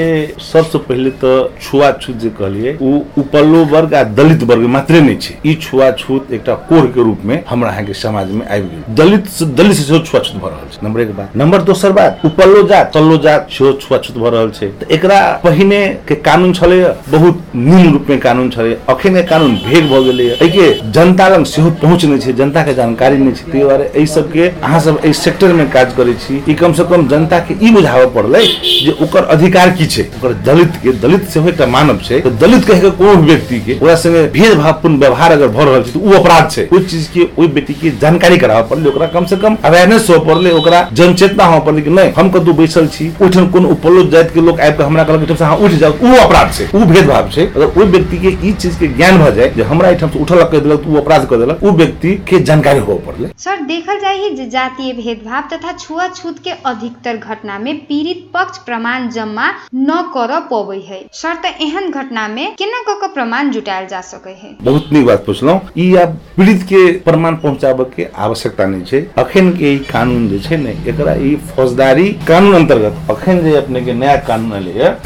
सबसे 0.53 0.79
पहिले 0.89 1.11
तऽ 1.25 1.37
छुआछूत 1.63 2.17
जे 2.25 2.31
कहलियै 2.41 2.77
ओ 2.83 2.93
उपल्लो 3.23 3.65
वर्ग 3.75 3.95
आ 3.95 4.03
दलित 4.21 4.43
वर्ग 4.51 4.67
मात्रे 4.77 5.01
नहि 5.01 5.17
छै। 5.17 5.35
ई 5.47 5.55
छुआछूत 5.63 6.33
एकटा 6.33 6.55
कोर 6.71 6.87
के 6.95 7.03
रूप 7.05 7.21
में 7.31 7.37
हमरा 7.49 7.71
अहाँ 7.71 7.85
के 7.85 7.95
समाज 7.95 8.31
में 8.33 8.47
आबि 8.47 8.69
गेल। 8.69 8.83
दलित 9.01 9.29
दलित 9.59 9.77
से 9.77 9.83
सेहो 9.85 9.99
छुआछूत 10.05 10.37
भऽ 10.43 10.51
रहल 10.51 10.69
छै। 10.73 10.81
नंबर 10.85 11.01
एक 11.01 11.15
बात। 11.17 11.37
नंबर 11.37 11.63
दोसर 11.71 11.93
बात 11.93 12.21
उपल्लो 12.25 12.63
जात 12.69 12.91
तल्लो 12.95 13.17
जात 13.25 13.49
सेहो 13.53 13.73
छुआछूत 13.83 14.17
भऽ 14.25 14.31
रहल 14.31 14.51
छै। 14.51 14.67
तऽ 14.81 14.95
एकरा 14.95 15.21
पहिने 15.45 15.81
के 16.09 16.15
कानून 16.27 16.53
छलै 16.53 16.81
बहुत 17.11 17.43
निम्न 17.57 17.93
रूप 17.93 18.11
में 18.11 18.19
कानून 18.21 18.51
छलै 18.51 18.77
अखन 18.89 19.15
के 19.15 19.23
कानून 19.33 19.55
भेग 19.65 19.91
भऽ 19.91 20.03
गेलै 20.05 20.29
एहि 20.31 20.49
के 20.51 20.69
जनता 20.93 21.29
लग 21.29 21.45
सेहो 21.47 21.71
पहुँच 21.83 22.05
नहि 22.05 22.19
छै 22.19 22.33
जनता 22.41 22.63
के 22.65 22.75
जानकारी 22.75 23.19
नहि 23.19 23.33
छै। 23.33 23.45
ताहि 23.45 23.63
दुआरे 23.63 23.91
एहि 23.95 24.07
सबके 24.07 24.49
अहाँ 24.49 24.81
सब 24.81 25.01
एहि 25.05 25.13
सेक्टर 25.15 25.53
में 25.53 25.69
काज 25.71 25.93
करै 25.97 26.15
छी। 26.27 26.43
ई 26.49 26.55
कम 26.55 26.73
से 26.73 26.85
कम 26.91 27.07
जनता 27.09 27.39
के 27.49 27.55
ई 27.63 27.71
बुझाबऽ 27.73 28.07
पड़लै 28.15 28.43
जे 28.85 28.97
ओकर 29.05 29.25
अधिकार 29.35 29.71
की 29.79 29.87
छै। 29.87 30.03
ओकर 30.19 30.33
दलित 30.47 30.77
के 30.83 30.93
दलित 31.05 31.29
सेहो 31.35 31.49
एकटा 31.49 31.67
मानव 31.75 31.99
छै। 32.05 32.21
तऽ 32.21 32.31
दलित 32.41 32.65
कहि 32.65 32.81
के 32.81 32.91
कोनो 32.99 33.15
भी 33.17 33.27
व्यक्ति 33.27 33.61
के 33.67 33.77
ओकरा 33.77 33.95
संगे 34.05 34.23
भेदभावपूर्ण 34.35 34.99
व्यवहार 34.99 35.33
अगर 35.33 35.49
भऽ 35.49 35.65
रहल 35.65 35.83
छै, 35.83 35.91
तऽ 35.91 36.01
ओ 36.01 36.19
अपराध 36.21 36.51
छै। 36.51 36.69
ओहि 36.73 36.85
चीज़ 36.85 37.09
के 37.15 37.29
ओहि 37.39 37.49
व्यक्ति 37.49 37.75
के 37.75 37.91
जानकारी 38.01 38.39
कराबऽ 38.39 38.69
पड़लै। 38.71 38.89
ओकरा 38.91 39.07
कम 39.15 39.25
से 39.27 39.37
कम 39.37 39.57
अवेयरनेस 39.65 40.07
हो 40.11 40.19
पड़लै। 40.25 40.51
ओकरा 40.61 40.81
जनचेतना 40.93 41.45
हो 41.45 41.61
पड़लै 41.67 41.83
कि 41.83 41.91
नहीं, 41.91 42.13
हम 42.19 42.31
कतौ 42.31 42.53
बैसल 42.55 42.87
छी, 42.89 43.09
ओहिठाम 43.23 43.49
कोनो 43.51 43.69
उपल्लो 43.69 44.03
जाति 44.15 44.35
के 44.35 44.41
लोग 44.47 44.61
आबि 44.61 44.77
कऽ 44.79 44.85
हमरा 44.85 45.05
कहलक 45.05 45.21
एहिठाम 45.21 45.37
से 45.37 45.45
अहाँ 45.45 45.57
उठि 45.67 45.77
जाउ। 45.77 45.93
ओ 45.93 46.15
अपराध 46.25 46.53
छै 46.55 46.69
ओ 46.75 46.85
भेदभाव 46.93 47.31
छै। 47.31 47.47
अगर 47.47 47.67
ओहि 47.67 47.87
व्यक्ति 47.91 48.19
के 48.19 48.37
ई 48.49 48.53
चीज़ 48.63 48.79
के 48.79 48.89
ज्ञान 48.97 49.19
भऽ 49.19 49.31
जाए 49.37 49.49
जे 49.57 49.63
हमरा 49.73 49.89
एहिठाम 49.89 50.11
से 50.11 50.19
उठलक 50.23 50.51
कहि 50.51 50.61
देलक 50.61 50.89
ओ 50.89 51.01
अपराध 51.01 51.27
कऽ 51.31 51.39
देलक 51.39 51.65
ओ 51.65 51.71
व्यक्ति 51.83 52.15
के 52.31 52.41
जानकारी 52.51 52.81
हो 52.89 52.97
पड़लै। 53.07 53.31
सर 53.45 53.61
देखल 53.67 54.01
जाय 54.01 54.17
है 54.19 54.35
जे 54.37 54.47
जातीय 54.51 54.93
भेदभाव 54.95 55.49
तथा 55.53 55.73
छुआछूत 55.79 56.39
के 56.45 56.51
अधिकतर 56.67 57.17
घटना 57.17 57.59
में 57.59 57.75
पीड़ित 57.87 58.25
पक्ष 58.35 58.59
प्रमाण 58.67 59.09
जमा 59.11 59.49
न 59.75 60.01
कर 60.15 60.39
पबै 60.51 60.79
है 60.89 61.01
सर 61.15 61.35
त 61.45 61.55
एहन 61.63 61.91
घटना 61.93 62.27
में 62.29 62.55
केना 62.59 62.83
क 62.89 62.99
के 63.01 63.13
प्रमाण 63.15 63.51
जुटायल 63.51 63.87
जा 63.89 64.01
सकै 64.05 64.37
है 64.43 64.51
बहुत 64.63 64.93
नीक 64.93 65.07
बात 65.07 65.25
पुछलहुँ। 65.27 65.61
ई 65.79 65.95
आब 65.97 66.19
पीड़ित 66.37 66.63
के 66.69 66.81
प्रमाण 67.03 67.37
पहुंचाबे 67.45 67.85
के 67.97 68.07
आवश्यकता 68.25 68.67
नहीं 68.67 68.85
छै। 68.85 69.01
अखन 69.19 69.51
के 69.59 69.73
ई 69.75 69.79
कानून 69.91 70.29
जे 70.29 70.39
छै 70.41 70.57
ने 70.57 70.71
एकरा 70.89 71.15
ई 71.15 71.35
फौजदारी 71.51 72.09
कानून 72.29 72.55
अंतर्गत 72.55 73.11
अखन 73.11 73.41
जे 73.45 73.57
अपने 73.57 73.81
के 73.85 73.93
नया 73.95 74.17
कानून 74.29 74.53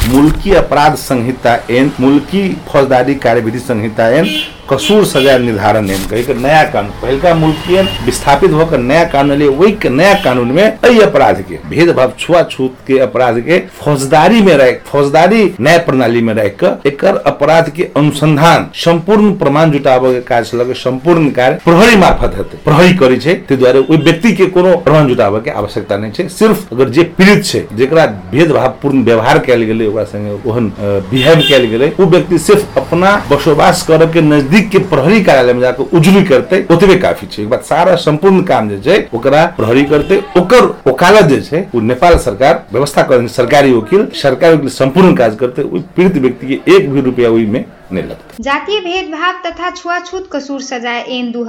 मुल्की 0.09 0.55
अपराध 0.57 0.95
संहिता 0.99 1.57
एन 1.71 1.91
मुल्की 2.01 2.49
फौजदारी 2.69 3.15
कार्यविधि 3.25 3.59
संहिता 3.59 4.09
एन 4.19 4.27
कसूर 4.71 5.05
सजा 5.07 5.37
निर्धारण 5.39 5.87
कही 6.11 6.23
के 6.25 6.35
नया 6.35 6.63
कानून, 6.71 6.91
पहिलका 7.03 7.35
मुल्की 7.35 7.75
एन 7.77 7.87
विस्थापित 8.05 8.53
होकर 8.53 8.79
नया 8.81 9.05
कानून 9.09 9.33
एलै 9.33 9.47
वही 9.51 9.89
नया 9.91 10.15
कानून 10.25 10.51
में 10.53 10.63
एहि 10.63 11.01
अपराध 11.01 11.41
के, 11.49 11.59
भेदभाव, 11.69 12.13
छुआछूत 12.19 12.75
के 12.87 12.99
अपराध 13.01 13.39
के 13.41 13.59
फौजदारी 13.79 14.41
में 14.43 14.53
रह, 14.55 14.73
फौजदारी 14.87 15.43
न्याय 15.61 15.79
प्रणाली 15.87 16.21
में 16.23 16.33
रह 16.35 16.49
कर 16.61 16.89
एक 16.89 17.05
अपराध 17.05 17.71
के 17.77 17.89
अनुसंधान, 17.97 18.69
संपूर्ण 18.77 19.33
प्रमाण 19.39 19.71
जुटाबे 19.73 20.13
के 20.13 20.21
काज 20.29 20.51
लगे 20.55 20.75
संपूर्ण 20.75 21.31
कार्य 21.31 21.59
प्रहरी 21.65 21.97
मार्फत 21.97 22.37
हेतै, 22.39 22.59
प्रहरी 22.65 22.95
करै 22.99 23.17
छै 23.19 23.35
ताहि 23.35 23.57
दुआरे 23.57 23.79
ओहि 23.81 23.97
व्यक्ति 24.03 24.33
के 24.37 24.47
कोनो 24.57 24.77
प्रमाण 24.85 25.09
जुटाबे 25.09 25.41
के 25.41 25.51
आवश्यकता 25.53 25.97
नहीं 25.97 26.13
छै, 26.13 26.29
सिर्फ़ 26.31 26.75
अगर 26.75 26.89
जे 26.91 27.03
पीड़ित 27.19 27.45
छै, 27.45 27.65
जेकरा 27.77 28.07
भेदभावपूर्ण 28.33 29.03
व्यवहार 29.05 29.39
कयल 29.47 29.63
गेलै, 29.63 29.87
ओकरा 29.87 30.05
संगे 30.05 30.37
ओहन 30.45 30.73
बिहेव 31.11 31.43
कयल 31.49 31.65
गेलै, 31.71 31.93
ओ 32.01 32.05
व्यक्ति 32.07 32.39
सिर्फ़ 32.41 32.79
अपना 32.79 33.17
बसोबास 33.31 33.83
करऽ 33.89 34.13
के 34.13 34.21
नज़दीक 34.23 34.57
के 34.63 34.79
प्रहरी 34.79 35.23
कार्यालय 35.25 35.53
में 35.53 35.61
जाकर 35.61 35.97
उजरी 35.97 36.23
करते, 36.25 36.65
ओतबे 36.73 36.97
काफ़ी 36.99 37.27
छै। 37.27 37.45
बात, 37.47 37.65
सारा 37.65 37.95
संपूर्ण 37.97 38.43
काम 38.43 38.69
जे 38.71 39.09
ओकरा 39.15 39.45
प्रहरी 39.57 39.85
करते, 39.85 40.23
ओकर 40.37 40.65
वकालत 40.87 41.25
जे 41.25 41.67
नेपाल 41.77 42.19
सरकार 42.19 42.65
व्यवस्था 42.73 43.03
कर 43.03 43.27
सरकारी 43.29 43.73
वकील 43.73 44.07
सरकारी 44.15 44.57
वकील 44.57 44.69
संपूर्ण 44.71 45.15
काज 45.15 45.37
करते 45.37 45.63
पीड़ित 45.97 46.17
व्यक्ति 46.17 46.47
के 46.47 46.77
एक 46.77 46.91
भी 46.93 47.01
रुपया 47.01 47.31
में 47.31 47.65
नहीं 47.93 48.05
लगता 48.05 48.43
जातीय 48.43 48.81
भेदभाव 48.81 49.41
तथा 49.47 49.71
छुआछूत 49.71 50.29
कसूर 50.33 50.61
सजाय 50.63 51.01
एन 51.17 51.31
दू 51.33 51.45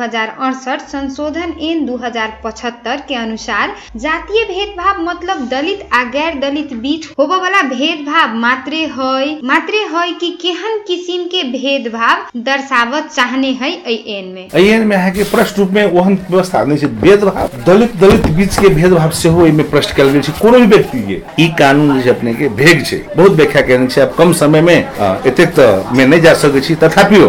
संशोधन 0.91 1.53
एन 1.69 1.85
दू 1.85 1.97
के 2.03 3.15
अनुसार 3.15 3.75
जातीय 4.03 4.43
भेदभाव 4.45 5.01
मतलब 5.03 5.47
दलित 5.49 5.87
आ 5.93 6.03
गैर 6.11 6.39
दलित 6.39 6.73
बीच 6.85 7.07
होबे 7.19 7.39
वाला 7.41 7.61
भेदभाव 7.69 8.35
मात्रे 8.39 8.83
है 8.97 9.33
मात्रे 9.47 9.83
है 9.93 10.11
कि 10.21 10.29
केहन 10.41 10.77
किसिम 10.87 11.25
के 11.33 11.43
भेदभाव 11.51 12.25
दर्शावत 12.41 13.09
चाहने 13.15 13.51
है 13.61 13.71
एन 13.91 14.27
में। 14.33 14.47
एन 14.61 14.87
में 14.87 14.95
अहाँके 14.97 15.23
प्रश्न 15.31 15.61
रूप 15.61 15.71
में 15.73 15.83
ओहन 15.85 16.17
व्यवस्था 16.29 16.63
नहीं 16.63 16.77
छै 16.77 16.87
भेदभाव 17.01 17.63
दलित 17.67 17.95
दलित 18.01 18.27
बीच 18.37 18.57
के 18.57 18.69
भेदभाव 18.75 19.11
सेहो 19.21 19.45
एहिमे 19.45 19.63
प्रश्न 19.75 19.95
कयल 19.97 20.11
गेल 20.13 20.21
छै 20.21 20.33
कोनो 20.41 20.59
भी 20.59 20.67
व्यक्ति 20.75 21.01
के 21.07 21.21
ई 21.43 21.47
कानून 21.59 22.01
जे 22.01 22.09
अपने 22.09 22.33
के 22.33 22.49
भेग 22.61 22.85
छै 22.85 22.97
बहुत 23.15 23.31
व्याख्या 23.39 23.61
केने 23.67 23.87
छै 23.87 24.01
अब 24.01 24.15
कम 24.17 24.33
समय 24.41 24.61
में 24.69 24.75
एतेक 24.75 25.59
में 25.97 26.05
नहीं 26.05 26.21
जा 26.29 26.33
सकै 26.39 26.61
छी 26.61 26.75
तथापिओ 26.85 27.27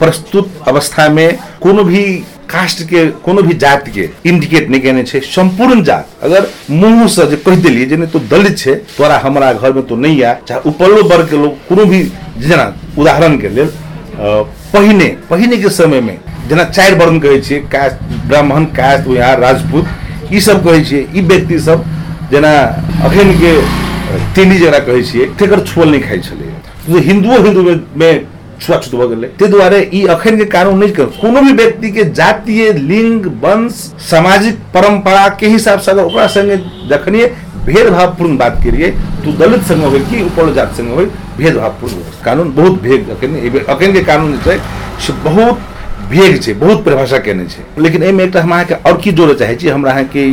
प्रस्तुत 0.00 0.52
अवस्था 0.68 1.08
में 1.14 1.28
कोनो 1.62 1.82
भी 1.84 2.04
कास्ट 2.50 2.82
के 2.90 3.00
कोनो 3.24 3.42
भी 3.42 3.54
जात 3.62 3.88
के 3.94 4.08
इंडिकेट 4.26 4.70
नहीं 4.70 5.02
छै 5.04 5.20
संपूर्ण 5.22 5.82
जात। 5.84 6.24
अगर 6.24 6.46
मुंह 6.70 7.06
से 7.14 7.26
जे 7.30 7.36
कह 7.44 7.56
देलिए 7.62 7.86
जे 7.86 8.06
तो 8.14 8.18
दलित 8.30 8.56
छै 8.58 8.74
तोरा 8.96 9.18
हमरा 9.24 9.52
घर 9.52 9.72
में 9.72 9.82
तो 9.86 9.96
आ 9.96 10.32
चाहे 10.48 10.60
उपरलो 10.70 11.02
वर्ग 11.10 11.28
के 11.30 11.36
लोग 11.42 11.52
कोनो 11.68 11.84
भी 11.92 12.02
जेना 12.40 12.64
उदाहरण 12.98 13.36
के 13.40 13.48
लेल 13.56 13.70
पहिने 14.72 15.08
पहिने 15.30 15.56
के 15.58 15.68
समय 15.70 16.00
में 16.00 16.16
जेना 16.48 16.64
चारि 16.66 16.94
वर्ण 16.96 17.18
कहै 17.20 17.40
छियै 17.40 17.60
कास्ट 17.72 18.02
ब्राह्मण 18.28 18.64
कास्ट 18.80 19.08
यहाँ 19.16 19.36
राजपूत 19.40 20.32
ई 20.32 20.40
सब 20.48 20.64
कहै 20.64 20.84
छियै 20.84 21.06
ई 21.14 21.26
व्यक्ति 21.28 21.58
सब 21.68 21.84
जेना 22.32 22.52
अखन 23.06 23.32
के 23.42 23.52
तेली 24.34 24.58
जकरा 24.58 24.78
कहै 24.88 25.02
छियै 25.12 25.26
तेकर 25.38 25.64
छोल 25.66 25.88
नहीं 25.90 26.02
खाइ 26.02 26.20
छलै। 26.20 26.49
हिंदुओ 26.98 27.38
हिंदू 27.42 27.62
में, 27.96 28.26
छुआछूत 28.60 28.94
भऽ 28.94 29.06
गेलै। 29.08 29.28
ताहि 29.28 29.50
दुआरे 29.50 29.78
ई 29.94 30.04
अखन 30.10 30.36
के 30.38 30.44
कानून 30.46 30.78
नहीं 30.78 30.92
कर। 30.92 31.04
कोनो 31.20 31.40
भी 31.40 31.52
व्यक्ति 31.52 31.90
के 31.90 32.04
जातीय 32.12 32.72
लिंग 32.72 33.26
वंश 33.42 33.72
सामाजिक 34.10 34.58
परंपरा 34.74 35.28
के 35.40 35.46
हिसाब 35.48 35.78
से 35.80 35.90
अगर 35.90 36.04
ओकरा 36.04 36.26
संगे 36.28 36.56
जखनिए 36.90 37.26
भेदभावपूर्ण 37.64 38.36
बात 38.36 38.60
करिए 38.64 38.90
तो 39.24 39.32
दलित 39.38 39.62
संग 39.64 39.82
हो 39.84 39.98
कि 40.10 40.22
ऊपर 40.24 40.52
जात 40.54 40.74
संग 40.74 40.94
हो 40.94 41.04
भेदभावपूर्ण 41.38 41.94
हो। 41.94 42.02
कानून 42.24 42.52
बहुत 42.54 42.80
भेग 42.82 43.08
अखन 43.10 43.64
अखन 43.66 43.92
के 43.92 44.02
कानून 44.04 44.38
से 44.46 45.12
बहुत 45.24 45.60
भेग 46.10 46.40
छै 46.42 46.52
बहुत 46.54 46.84
परिभाषा 46.84 47.18
केने 47.18 47.44
लेकिन 47.78 48.02
एहिमे 48.02 48.24
एकटा 48.24 48.40
हम 48.42 48.52
आओर 48.52 49.00
की 49.04 49.12
जोड़य 49.12 49.34
चाहै 49.34 49.56
छी 49.56 49.68
हमरा 49.68 49.92
अहाँके 49.92 50.24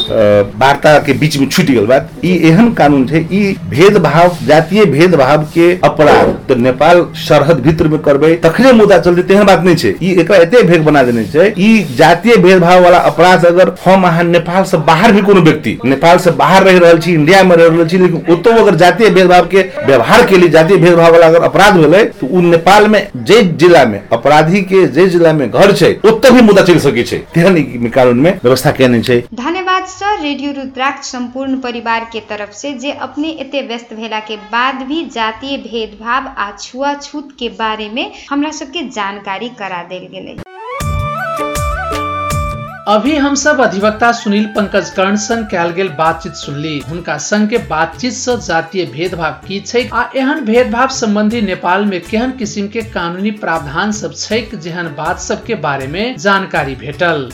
वार्ता 0.00 0.98
के 0.98 1.12
बीच 1.14 1.36
में 1.38 1.48
छूट 1.48 1.66
गेल 1.66 1.86
बात। 1.86 2.10
एहन 2.24 2.72
कानून 2.74 3.06
छै, 3.08 3.24
ई 3.32 3.56
भेदभाव, 3.70 4.36
जातीय 4.46 4.84
भेदभाव 4.86 5.42
के 5.54 5.72
अपराध। 5.84 6.28
तो 6.48 6.54
नेपाल 6.56 7.04
सरहद 7.18 7.60
भीतर 7.62 7.88
में 7.88 7.98
करबै, 8.02 8.34
तखने 8.44 8.72
मुद्दा 8.74 8.98
चलते 8.98 9.22
तेहन 9.24 9.44
बात 9.46 9.64
नहीं 9.64 9.76
छै। 9.76 9.94
ई 10.02 10.14
एकरा 10.20 10.36
एते 10.38 10.62
भेग 10.64 10.84
बना 10.84 11.02
देने 11.02 11.26
ई 11.58 11.82
जातीय 11.98 12.36
भेदभाव 12.38 12.82
वाला 12.84 12.98
अपराध 13.08 13.44
अगर 13.46 13.74
हम 13.84 14.04
अहाँ 14.06 14.24
नेपाल 14.24 14.64
से 14.64 14.76
बाहर 14.86 15.12
भी 15.12 15.20
कोनो 15.22 15.40
व्यक्ति 15.42 15.76
नेपाल 15.86 16.18
से 16.18 16.30
बाहर 16.38 16.62
रह 16.64 16.78
रहल 16.78 16.98
छी 16.98 17.12
इंडिया 17.12 17.42
में 17.44 17.54
रह 17.56 17.66
रहल 17.66 17.88
छी, 17.88 17.98
लेकिन 17.98 18.32
ओतौ 18.32 18.50
अगर 18.58 18.74
जातीय 18.76 19.10
भेदभाव 19.10 19.46
के 19.46 19.62
व्यवहार 19.86 20.24
के 20.26 20.36
लिए 20.36 20.48
जातीय 20.48 20.76
भेदभाव 20.78 21.12
वाला 21.12 21.26
अगर 21.26 21.42
अपराध 21.42 21.76
भेलै 21.76 22.04
तो 22.20 22.26
उ 22.28 22.40
नेपाल 22.42 22.88
में 22.88 23.00
जे 23.18 23.42
जिला 23.60 23.84
में 23.84 24.00
अपराधी 24.12 24.62
के 24.62 24.86
जे 24.88 25.06
जिला 25.08 25.32
में 25.32 25.50
घर 25.50 25.72
छै 25.72 25.94
ओतऽ 26.06 26.30
भी 26.30 26.42
मुद्दा 26.42 26.62
चल 26.64 26.78
सकै 26.80 27.02
छै। 27.02 27.16
तेहन 27.34 27.90
कानून 27.94 28.18
में 28.18 28.32
व्यवस्था 28.34 28.70
केने 28.72 29.02
छै। 29.02 29.22
धन्यवाद 29.34 29.84
सर 29.88 30.20
रेडियो 30.22 30.52
रुद्राक्ष 30.52 31.10
संपूर्ण 31.10 31.58
परिवार 31.60 32.04
के 32.12 32.20
तरफ़ 32.28 32.50
से 32.52 32.72
जे 32.78 32.90
अपने 33.06 33.28
एते 33.42 33.62
व्यस्त 33.62 33.94
भेला 33.94 34.18
के 34.20 34.36
बाद 34.52 34.82
भी 34.88 35.04
जातीय 35.10 35.56
भेदभाव 35.58 36.26
आ 36.38 36.50
छुआछूत 36.56 37.28
के 37.38 37.48
बारे 37.58 37.88
में 37.88 38.12
हमरा 38.30 38.50
सबके 38.50 38.82
जानकारी 38.90 39.48
करा 39.58 39.82
देल 39.84 40.06
गेलै। 40.12 40.36
अभी 42.88 43.16
हम 43.16 43.34
सब 43.34 43.60
अधिवक्ता 43.60 44.12
सुनील 44.12 44.44
पंकज 44.56 44.90
कर्ण 44.90 45.16
संग 45.16 45.46
कयल 45.46 45.70
गेल 45.70 45.88
बातचीत 45.98 46.32
सुनली। 46.34 46.78
हुनका 46.88 47.16
संग 47.24 47.48
के 47.48 47.58
बातचीत 47.66 48.12
से 48.12 48.36
जातीय 48.42 48.84
भेदभाव 48.92 49.40
की 49.48 49.60
छै 49.60 49.88
आ 49.88 50.04
एहन 50.16 50.44
भेदभाव 50.44 50.88
संबंधी 51.00 51.40
नेपाल 51.42 51.84
में 51.86 52.00
केहन 52.00 52.30
किस्म 52.38 52.68
के 52.68 52.82
कानूनी 52.94 53.30
प्रावधान 53.42 53.92
सब 53.94 54.14
छै 54.16 54.40
जेहन 54.54 54.94
बात 54.96 55.20
सब 55.20 55.44
के 55.44 55.54
बारे 55.66 55.86
में 55.86 56.16
जानकारी 56.18 56.74
भेटल। 56.76 57.30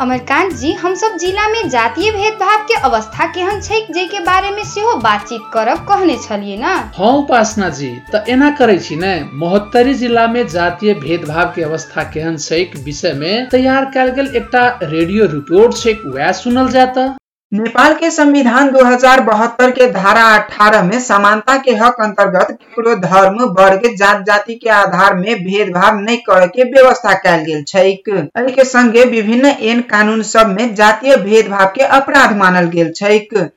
अमरकांत 0.00 0.52
जी 0.54 0.72
हम 0.80 0.94
सब 0.94 1.16
जिला 1.20 1.46
में 1.48 1.68
जातीय 1.68 2.10
भेदभाव 2.12 2.64
के 2.66 2.74
अवस्था 2.88 3.26
केहन 3.32 3.60
छै 3.60 3.80
जे 3.94 4.04
के 4.08 4.20
बारे 4.24 4.50
में 4.56 4.62
सेहो 4.64 4.94
बातचीत 5.02 5.40
करब 5.54 5.78
कहने 5.88 6.16
छलिए 6.26 6.56
ना? 6.58 6.74
हाँ 6.98 7.12
उपासना 7.18 7.68
जी 7.78 7.90
त 8.12 8.24
एना 8.28 8.50
करे 8.60 8.78
छी 8.78 8.96
ने 8.96 9.12
महोत्तरी 9.42 9.94
जिला 10.02 10.26
में 10.28 10.46
जातीय 10.48 10.94
भेदभाव 11.02 11.52
के 11.56 11.62
अवस्था 11.64 12.02
केहन 12.14 12.36
छै 12.38 12.64
विषय 12.84 13.12
में 13.22 13.48
तैयार 13.50 13.90
कयल 13.94 14.10
गेल 14.18 14.34
एकटा 14.36 14.66
रेडियो 14.84 15.26
रिपोर्ट 15.34 15.76
छै 15.82 15.92
वह 16.06 16.32
सुनल 16.42 16.68
जाता 16.78 17.14
नेपाल 17.52 17.94
के 17.94 18.10
संविधान 18.10 18.70
2072 18.70 19.70
के 19.74 19.86
धारा 19.92 20.22
18 20.38 20.82
में 20.84 20.98
समानता 21.00 21.56
के 21.58 21.74
हक 21.74 22.00
अंतर्गत 22.02 22.48
केकरो 22.52 22.94
धर्म, 22.94 23.38
वर्ग 23.58 23.86
जात 23.98 24.20
जाति 24.26 24.54
के 24.54 24.68
आधार 24.70 25.14
में 25.16 25.44
भेदभाव 25.44 25.98
नहीं 26.00 26.16
करे 26.28 26.46
के 26.46 26.64
व्यवस्था 26.72 27.12
कैल 27.26 27.44
गेल 27.44 27.64
एहि 27.76 28.52
के 28.52 28.64
संगे 28.64 29.04
विभिन्न 29.04 29.52
एन 29.70 29.80
कानून 29.90 30.22
सब 30.32 30.48
में 30.48 30.74
जातीय 30.74 31.16
भेदभाव 31.16 31.72
के 31.76 31.84
अपराध 31.98 32.36
मानल 32.36 32.68
गेल 32.74 32.92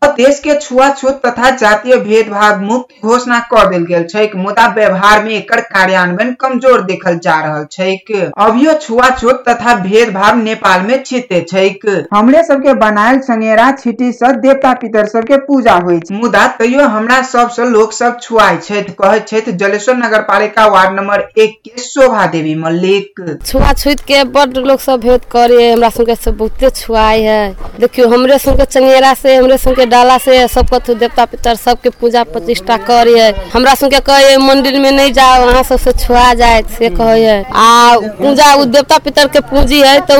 और 0.04 0.14
देश 0.14 0.40
के 0.40 0.56
छुआछूत 0.60 1.22
तथा 1.26 1.50
जातीय 1.56 1.98
भेदभाव 1.98 2.62
मुक्त 2.62 3.06
घोषणा 3.06 3.40
कर 3.54 3.70
देल 3.70 3.86
गेल 3.92 4.30
मुदा 4.38 4.68
व्यवहार 4.76 5.24
में 5.24 5.32
एकर 5.32 5.62
कार्यान्वयन 5.76 6.34
कमज़ोर 6.42 6.82
देखल 6.84 7.20
जा 7.24 7.40
रहल 7.40 7.66
छैक। 7.72 8.12
अभियो 8.38 8.74
छुआछूत 8.80 9.44
तथा 9.50 9.76
भेदभाव 9.84 10.38
नेपाल 10.38 10.88
में 10.88 11.04
छिते 11.04 11.42
छैक। 11.52 11.86
हमरे 12.14 12.44
सबके 12.44 12.74
बनायल 12.80 13.20
संगेरा 13.30 13.72
छिटी 13.82 14.12
से 14.12 14.32
देवता 14.40 14.74
पितर 14.82 15.06
सब 15.08 15.24
के 15.24 15.38
पूजा 15.42 15.78
छै। 15.82 16.14
मुदा 16.14 16.46
तैयो 16.58 16.88
हमरा 16.90 17.22
सबसे 17.24 17.66
लोक 17.68 17.94
सब 17.94 18.18
छथि। 18.20 19.52
जलेश्वर 19.54 19.96
नगर 19.98 20.22
पालिका 20.24 20.66
वार्ड 20.68 20.96
नंबर 20.96 21.28
एक 21.38 21.56
के 21.66 21.82
शोभा 21.82 22.26
देवी 22.28 22.56
मल्लिक। 22.58 23.22
छुआछूत 23.46 24.00
के 24.08 24.24
बड 24.32 24.58
लोग 24.60 24.80
सब 24.80 25.00
भेद 25.02 25.26
करे 25.32 25.72
हमरा 25.72 26.16
सब 26.16 26.38
बहुते 26.38 26.70
छुआई 26.72 27.22
है। 27.24 27.56
देखियो, 27.80 28.08
हमरे 28.10 28.38
सबके 28.40 28.66
चंगेरा 28.66 29.14
से, 29.14 29.36
हमरे 29.36 29.58
सबके 29.58 29.86
डाला 29.88 30.18
से, 30.20 30.48
सब 30.50 30.70
कथु 30.74 30.94
देवता 30.96 31.26
पितर 31.26 31.56
सबके 31.58 31.90
पूजा 32.02 32.24
प्रतिष्ठा 32.26 32.78
करे 32.90 33.20
है 33.20 33.32
हमरा 33.54 33.74
सबके 33.76 34.00
कहे 34.02 34.36
मंदिर 34.40 34.80
में 34.80 34.92
नहीं 34.92 35.14
जाओ, 35.14 35.46
वहाँ 35.46 35.64
सबसे 35.64 35.92
छुआ 36.00 36.34
जाए 36.36 36.62
से 36.78 36.90
कहे 36.92 37.24
है 37.24 37.44
आ 37.46 37.96
पूजा 38.20 38.56
देवता 38.66 38.98
पितर 39.00 39.28
के 39.28 39.40
पूजी 39.50 39.82
है 39.82 40.00
तो 40.04 40.18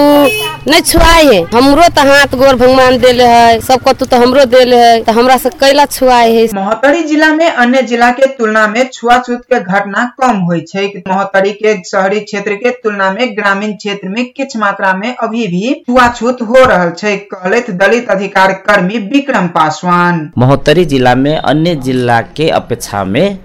नहीं 0.68 0.82
छुआई 0.84 1.26
है। 1.28 1.42
हमरो 1.54 1.88
तो 1.92 2.02
हाथ 2.04 2.36
गोर 2.38 2.56
भगवान 2.58 2.98
देले 3.00 3.24
है। 3.26 3.51
सब 3.62 3.84
कथु 3.88 4.06
तो 4.06 4.18
हमरो 4.18 4.46
देले 4.48 4.78
है 4.78 5.02
तो 5.04 5.12
हमरा 5.12 5.38
से 5.38 5.50
कैला 5.52 5.86
छुआई 5.88 6.36
है। 6.36 6.48
महोत्तरी 6.56 7.04
जिला 7.04 7.30
में 7.34 7.48
अन्य 7.48 7.82
जिला 7.84 8.10
के 8.12 8.28
तुलना 8.36 8.66
में 8.68 8.84
छुआछूत 8.90 9.42
के 9.44 9.60
घटना 9.62 10.04
कम 10.22 10.40
होइ 10.42 10.62
छै। 10.64 10.86
महोत्तरी 11.08 11.52
के 11.54 11.74
शहरी 11.84 12.20
क्षेत्र 12.22 12.56
के 12.56 12.70
तुलना 12.84 13.12
में 13.12 13.36
ग्रामीण 13.38 13.74
क्षेत्र 13.76 14.10
में 14.10 14.24
किछ 14.32 14.56
मात्रा 14.58 14.94
में 14.94 15.16
अभी 15.16 15.48
भी 15.48 15.74
छुआछूत 15.88 16.42
हो 16.42 16.66
रहा 16.66 16.90
छै 16.92 17.16
कहलथि 17.34 17.74
दलित 17.76 18.10
अधिकार 18.10 18.54
कर्मी 18.68 18.98
विक्रम 19.10 19.48
पासवान। 19.56 20.30
महोत्तरी 20.38 20.86
जिला 20.86 21.16
में 21.16 21.36
अन्य 21.36 21.76
जिला 21.84 22.20
के 22.38 22.50
अपेक्षा 22.52 23.04
में 23.06 23.38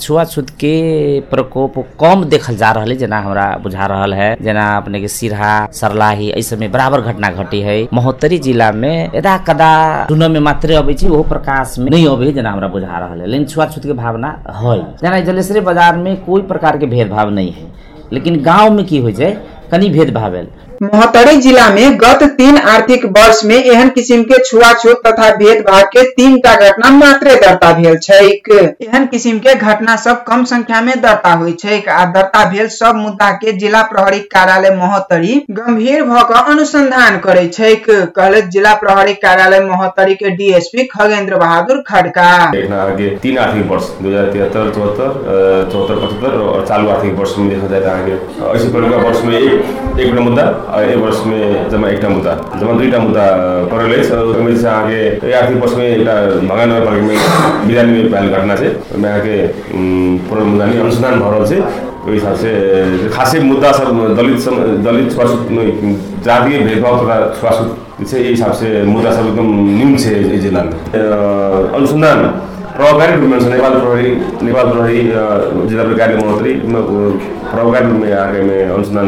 छुआछूत 0.00 0.50
के 0.60 0.74
प्रकोप 1.30 1.78
कम 2.00 2.24
देखल 2.26 2.56
जा 2.56 2.70
रहा 2.70 2.84
है 2.84 2.96
जेना 2.96 3.20
हमरा 3.20 3.46
बुझा 3.62 3.86
रहा 3.86 4.14
है 4.16 4.34
जना 4.42 4.66
अपने 4.76 5.00
के 5.00 5.08
सिरहा 5.10 5.54
सरलाही 5.74 6.32
सब 6.42 6.58
में 6.58 6.70
बराबर 6.72 7.00
घटना 7.02 7.30
घटी 7.32 7.60
है। 7.60 7.76
महोत्तरी 7.94 8.38
जिला 8.38 8.70
में 8.74 9.10
यदा 9.14 9.35
कदा 9.48 9.70
सुनऽ 10.08 10.28
में 10.28 10.40
मात्रे 10.40 10.74
अबै 10.76 10.94
छै 10.94 11.08
प्रकाश 11.28 11.78
में 11.78 11.90
नहीं 11.90 12.06
अबै, 12.08 12.32
जना 12.32 12.50
हमरा 12.52 12.68
बुझा 12.68 12.98
रहल 12.98 13.20
है 13.20 13.26
लेकिन 13.26 13.46
छुआछूत 13.46 13.84
के 13.86 13.92
भावना 14.02 14.28
है 14.62 14.76
जेना 15.02 15.20
जलेश्वरी 15.30 15.60
बाज़ार 15.68 15.96
में 16.04 16.14
कोई 16.26 16.42
प्रकार 16.52 16.78
के 16.78 16.86
भेदभाव 16.94 17.30
नहीं 17.38 17.52
है 17.52 17.66
लेकिन 18.12 18.42
गाँव 18.42 18.72
में 18.72 18.84
की 18.86 18.98
होइ 18.98 19.12
छै, 19.12 19.30
कनी 19.70 19.88
भेदभाव 19.90 20.30
भेल 20.32 20.48
महोत्तरी 20.82 21.36
जिला 21.36 21.68
में 21.70 21.96
गत 21.98 22.22
तीन 22.38 22.56
आर्थिक 22.58 23.04
वर्ष 23.08 23.40
में 23.44 23.54
एहन 23.56 23.88
किस्म 23.90 24.22
के 24.22 24.38
छुआछूत 24.44 25.00
तथा 25.06 25.28
भेदभाव 25.36 25.82
के 25.92 26.02
तीन 26.10 26.38
टा 26.40 26.54
घटना 26.56 26.90
मात्रे 26.92 27.34
दर्ता 27.36 27.72
भेल 27.72 27.96
छैक। 27.98 28.50
एहन 28.82 29.06
किस्म 29.06 29.38
के 29.38 29.54
घटना 29.54 29.94
सब 29.96 30.22
कम 30.24 30.44
संख्या 30.44 30.80
में 30.80 31.00
दर्ता 31.02 31.32
होइ 31.32 31.52
छैक 31.52 31.88
आ 31.88 32.04
दर्ता 32.06 32.44
भेल 32.50 32.68
सब 32.68 32.96
मुद्दा 32.96 33.30
के 33.34 33.52
जिला 33.52 33.82
प्रहरी 33.84 34.18
कार्यालय 34.34 34.74
महोत्तरी 34.76 35.34
गंभीर 35.50 36.02
भ 36.02 36.22
क 36.30 36.42
अनुसंधान 36.46 37.18
करे 37.20 37.46
छैक। 37.48 37.84
कहले 37.88 38.42
जिला 38.48 38.74
प्रहरी 38.76 39.14
कार्यालय 39.24 39.60
महोत्तरी 39.60 40.14
के 40.14 40.30
डीएसपी 40.36 40.84
खगेंद्र 40.88 41.36
बहादुर 41.36 41.82
खड़का। 41.88 42.28
तीन 43.22 43.38
आर्थिक 43.38 43.66
वर्ष 43.70 43.88
दो 44.02 44.08
हजार 44.08 44.30
तिहत्तर 44.32 44.72
चौहत्तर 44.74 45.70
चौहत्तर 45.72 45.96
पचहत्तर 45.96 46.38
और 46.42 46.66
चालू 46.68 46.88
आर्थिक 46.90 47.18
वर्ष 47.18 47.34
में 47.38 47.48
देखा 47.48 47.68
जाए 47.68 48.18
परेका 48.68 48.96
वर्ष 48.98 49.24
में 49.24 49.38
एक 49.38 50.14
मुद्दा। 50.20 50.44
एक 50.82 50.96
वर्ष 51.04 51.18
में 51.26 51.68
जमा 51.70 51.88
एक 51.88 52.04
मुद्दा 52.10 52.32
जमा 52.60 52.72
दुईटा 52.78 52.98
मुद्दा 52.98 53.24
परेल 53.72 54.64
आगे 54.74 54.98
ये 54.98 55.32
आर्थिक 55.40 55.56
वर्ष 55.62 55.74
में 55.76 55.84
एक 55.86 56.00
भंगा 56.48 56.64
नगरपालिका 56.64 57.06
में 57.06 57.66
बिरानी 57.68 57.92
में 58.02 58.10
पहल 58.12 58.28
घटना 58.38 58.56
से 58.62 58.74
मैं 59.02 59.12
आगे 59.18 59.36
पूर्ण 60.28 60.44
मुद्दा 60.50 60.64
नहीं 60.66 60.80
अनुसंधान 60.80 61.20
भर 61.20 61.36
रहा 61.36 61.46
है 61.54 61.60
ओहि 62.06 62.14
हिसाब 62.14 62.34
से 62.42 63.08
खासै 63.14 63.38
मुद्दा 63.50 63.70
सब 63.78 64.14
दलित 64.18 64.48
दलित 64.88 65.12
छुआछूत 65.14 65.48
जातीय 66.26 66.58
भेदभाव 66.66 66.98
तथा 67.04 67.16
छुआछूत 67.40 67.76
चाहिँ 68.04 68.24
यही 68.24 68.34
हिसाब 68.34 68.52
से 68.60 68.82
मुद्दा 68.92 69.12
सब 69.16 69.26
एकदम 69.30 69.48
न्यून 69.78 69.96
छै 70.04 70.14
एहि 70.18 70.38
जिल्लामे 70.44 71.00
अ, 71.00 71.74
अनुसन्धान 71.78 72.20
प्रभावकारी 72.76 73.12
रूपमा 73.20 73.36
छ 73.38 73.44
नेपाल 73.50 73.74
प्रहरी 73.74 74.10
नेपाल 74.46 74.66
प्रहरी 74.70 75.02
प्रभावकारी 77.46 77.86
रूप 77.86 78.00
में 78.00 78.12
आगे 78.14 78.40
में 78.40 78.58
अनुसंधान 78.64 79.06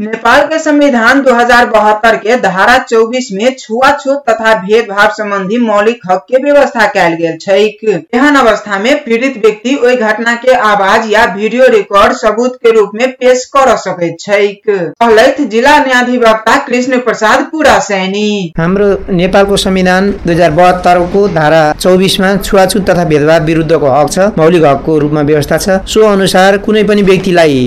नेपाल 0.00 0.44
के 0.48 0.58
संविधान 0.58 1.22
2072 1.24 2.16
के 2.18 2.36
धारा 2.40 2.76
24 2.86 3.30
में 3.32 3.54
छुआछूत 3.58 4.22
तथा 4.28 4.52
भेदभाव 4.60 5.08
संबंधी 5.16 5.58
मौलिक 5.60 6.00
हक 6.10 6.24
के 6.28 6.42
व्यवस्था 6.42 6.86
कैल 6.88 7.14
गेल 7.14 7.36
छैक। 7.40 7.82
एहन 8.14 8.36
अवस्था 8.36 8.78
में 8.78 8.94
पीड़ित 9.04 9.40
व्यक्ति 9.44 9.74
ओहि 9.76 9.96
घटना 10.08 10.34
के 10.44 10.54
आवाज़ 10.68 11.08
या 11.10 11.24
वीडियो 11.34 11.66
रिकॉर्ड 11.72 12.12
सबूत 12.18 12.56
के 12.56 12.72
रूप 12.78 12.90
में 12.94 13.10
पेश 13.14 13.44
कर 13.56 13.74
सकैत 13.78 14.16
छैक। 14.20 14.62
कहलथि 14.68 15.44
जिला 15.46 15.78
न्यायाधिवक्ता 15.78 16.56
कृष्ण 16.66 17.00
प्रसाद 17.00 17.46
पुरा 17.52 17.78
सैनी 17.88 18.52
हाम्रो 18.58 18.88
नेपालको 19.12 19.56
संविधान 19.66 20.10
दुई 20.16 20.34
हज़ार 20.34 20.50
बहत्तरको 20.60 21.26
धारा 21.34 21.62
चौबिसमा 21.80 22.34
छुवाछुत 22.44 22.88
तथा 22.90 23.04
भेदभाव 23.04 23.44
विरुद्धको 23.44 23.86
हक 23.90 24.10
छ 24.10 24.18
मौलिक 24.38 24.64
हकको 24.64 24.98
रूपमा 24.98 25.22
व्यवस्था 25.22 25.58
छ। 25.58 25.78
सो 25.88 26.06
अनुसार 26.08 26.56
कुनै 26.66 26.82
पनि 26.84 27.02
व्यक्तिलाई 27.04 27.60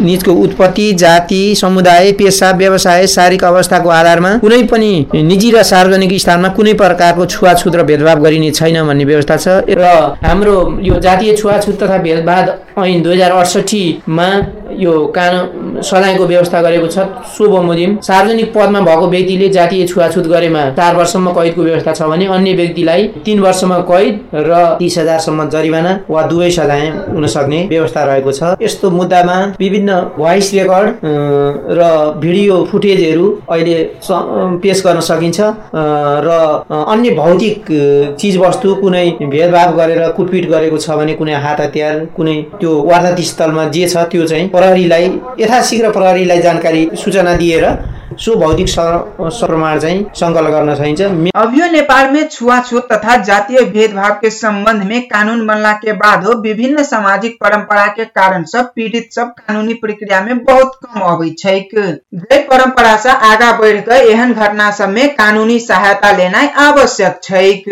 निजको 0.00 0.32
उत्पत्ति 0.44 0.92
जाति 1.02 1.42
समुदाय 1.56 2.12
पेसा 2.18 2.50
व्यवसाय 2.58 3.06
शारीरिक 3.08 3.44
अवस्थाको 3.44 3.88
आधारमा 3.90 4.36
कुनै 4.38 4.62
पनि 4.72 4.92
निजी 5.24 5.50
र 5.50 5.62
सार्वजनिक 5.64 6.12
स्थानमा 6.20 6.48
कुनै 6.56 6.74
प्रकारको 6.76 7.26
छुवाछुत 7.26 7.76
र 7.76 7.82
भेदभाव 7.90 8.22
गरिने 8.24 8.50
छैन 8.52 8.82
भन्ने 8.86 9.04
व्यवस्था 9.04 9.36
छ। 9.36 9.48
र 9.70 9.82
हाम्रो 10.22 10.56
यो 10.82 11.00
जातीय 11.00 11.36
छुवाछुत 11.36 11.82
तथा 11.82 11.98
भेदभाव 11.98 12.84
ऐन 12.84 13.02
दुई 13.02 13.14
हजार 13.14 13.32
अडसठीमा 13.32 14.28
यो 14.80 14.92
कानुन 15.16 15.80
सजायको 15.82 16.24
व्यवस्था 16.26 16.60
गरेको 16.62 16.86
छ। 16.86 16.98
सो 17.34 17.48
बमोजिम 17.48 17.96
सार्वजनिक 18.02 18.52
पदमा 18.54 18.80
भएको 18.80 19.06
व्यक्तिले 19.06 19.48
जातीय 19.48 19.86
छुवाछुत 19.86 20.26
गरेमा 20.26 20.62
चार 20.78 20.96
वर्षसम्म 20.96 21.32
कैदको 21.32 21.62
व्यवस्था 21.62 21.92
छ 21.92 22.02
भने 22.10 22.26
अन्य 22.36 22.52
व्यक्तिलाई 22.60 23.02
तिन 23.24 23.40
वर्षसम्म 23.40 23.78
कैद 23.90 24.14
र 24.34 24.50
तिस 24.78 24.98
हजारसम्म 24.98 25.48
जरिवाना 25.50 25.92
वा 26.10 26.22
दुवै 26.30 26.50
सजाय 26.50 26.86
हुन 27.14 27.26
सक्ने 27.26 27.60
व्यवस्था 27.70 28.04
रहेको 28.04 28.32
छ। 28.32 28.42
यस्तो 28.62 28.90
मुद्दामा 28.90 29.36
विभिन्न 29.60 30.00
भोइस 30.18 30.52
रेकर्ड 30.54 30.88
र 31.78 31.82
भिडियो 32.20 32.56
फुटेजहरू 32.70 33.26
अहिले 33.50 33.78
स- 34.02 34.12
अ, 34.12 34.16
पेश 34.62 34.82
गर्न 34.86 35.00
सकिन्छ। 35.00 35.40
र 36.26 36.28
अन्य 36.70 37.10
भौतिक 37.10 37.64
चिजवस्तु 38.20 38.74
कुनै 38.74 39.06
भेदभाव 39.22 39.76
गरेर 39.76 40.02
कुटपिट 40.16 40.48
गरेको 40.50 40.78
छ 40.78 40.90
भने 41.00 41.14
कुनै 41.14 41.34
हात 41.44 41.60
हतियार 41.60 41.94
कुनै 42.16 42.34
त्यो 42.60 42.72
वारदात 42.90 43.20
स्थलमा 43.30 43.64
जे 43.74 43.86
छ 43.88 43.96
त्यो 44.12 44.26
चाहिँ 44.26 44.48
प्रहरीलाई 44.70 45.06
यथाशीघ्र 45.38 45.90
प्रहरीलाई 45.92 46.40
जानकारी 46.42 46.88
सूचना 46.96 47.34
दिएर 47.36 47.64
सो 48.20 48.34
भौतिक 48.36 48.68
सप्रमाण 48.68 49.78
चाहिँ 49.80 50.04
सङ्कलन 50.16 50.50
गर्न 50.50 50.74
सकिन्छ। 50.74 51.02
अभियो 51.36 51.66
नेपाल 51.72 52.10
में 52.10 52.28
छुआछूत 52.28 52.88
तथा 52.92 53.16
जातीय 53.22 53.60
भेदभाव 53.66 54.14
के 54.20 54.30
संबंध 54.30 54.82
में 54.84 55.00
कानून 55.08 55.46
बाद 55.96 56.26
विभिन्न 56.42 56.82
सामाजिक 56.84 57.36
परंपरा 57.40 57.86
के 57.96 58.04
कारण 58.12 58.44
सब 58.52 58.72
पीड़ित 58.76 59.08
सब 59.12 59.32
कानूनी 59.38 59.74
प्रक्रिया 59.82 60.20
में 60.20 60.44
बहुत 60.44 60.78
कम 60.84 61.00
अबै 61.06 61.30
छैक। 61.38 61.70
जे 62.14 62.38
परंपरा 62.44 62.94
आगा 63.30 63.52
बढ़ 63.58 63.92
एहन 63.92 64.34
घटना 64.34 64.70
सब 64.72 64.88
में 64.90 65.08
कानूनी 65.16 65.58
सहायता 65.60 66.12
लेनाइ 66.16 66.48
आवश्यक 66.60 67.20
छैक। 67.22 67.64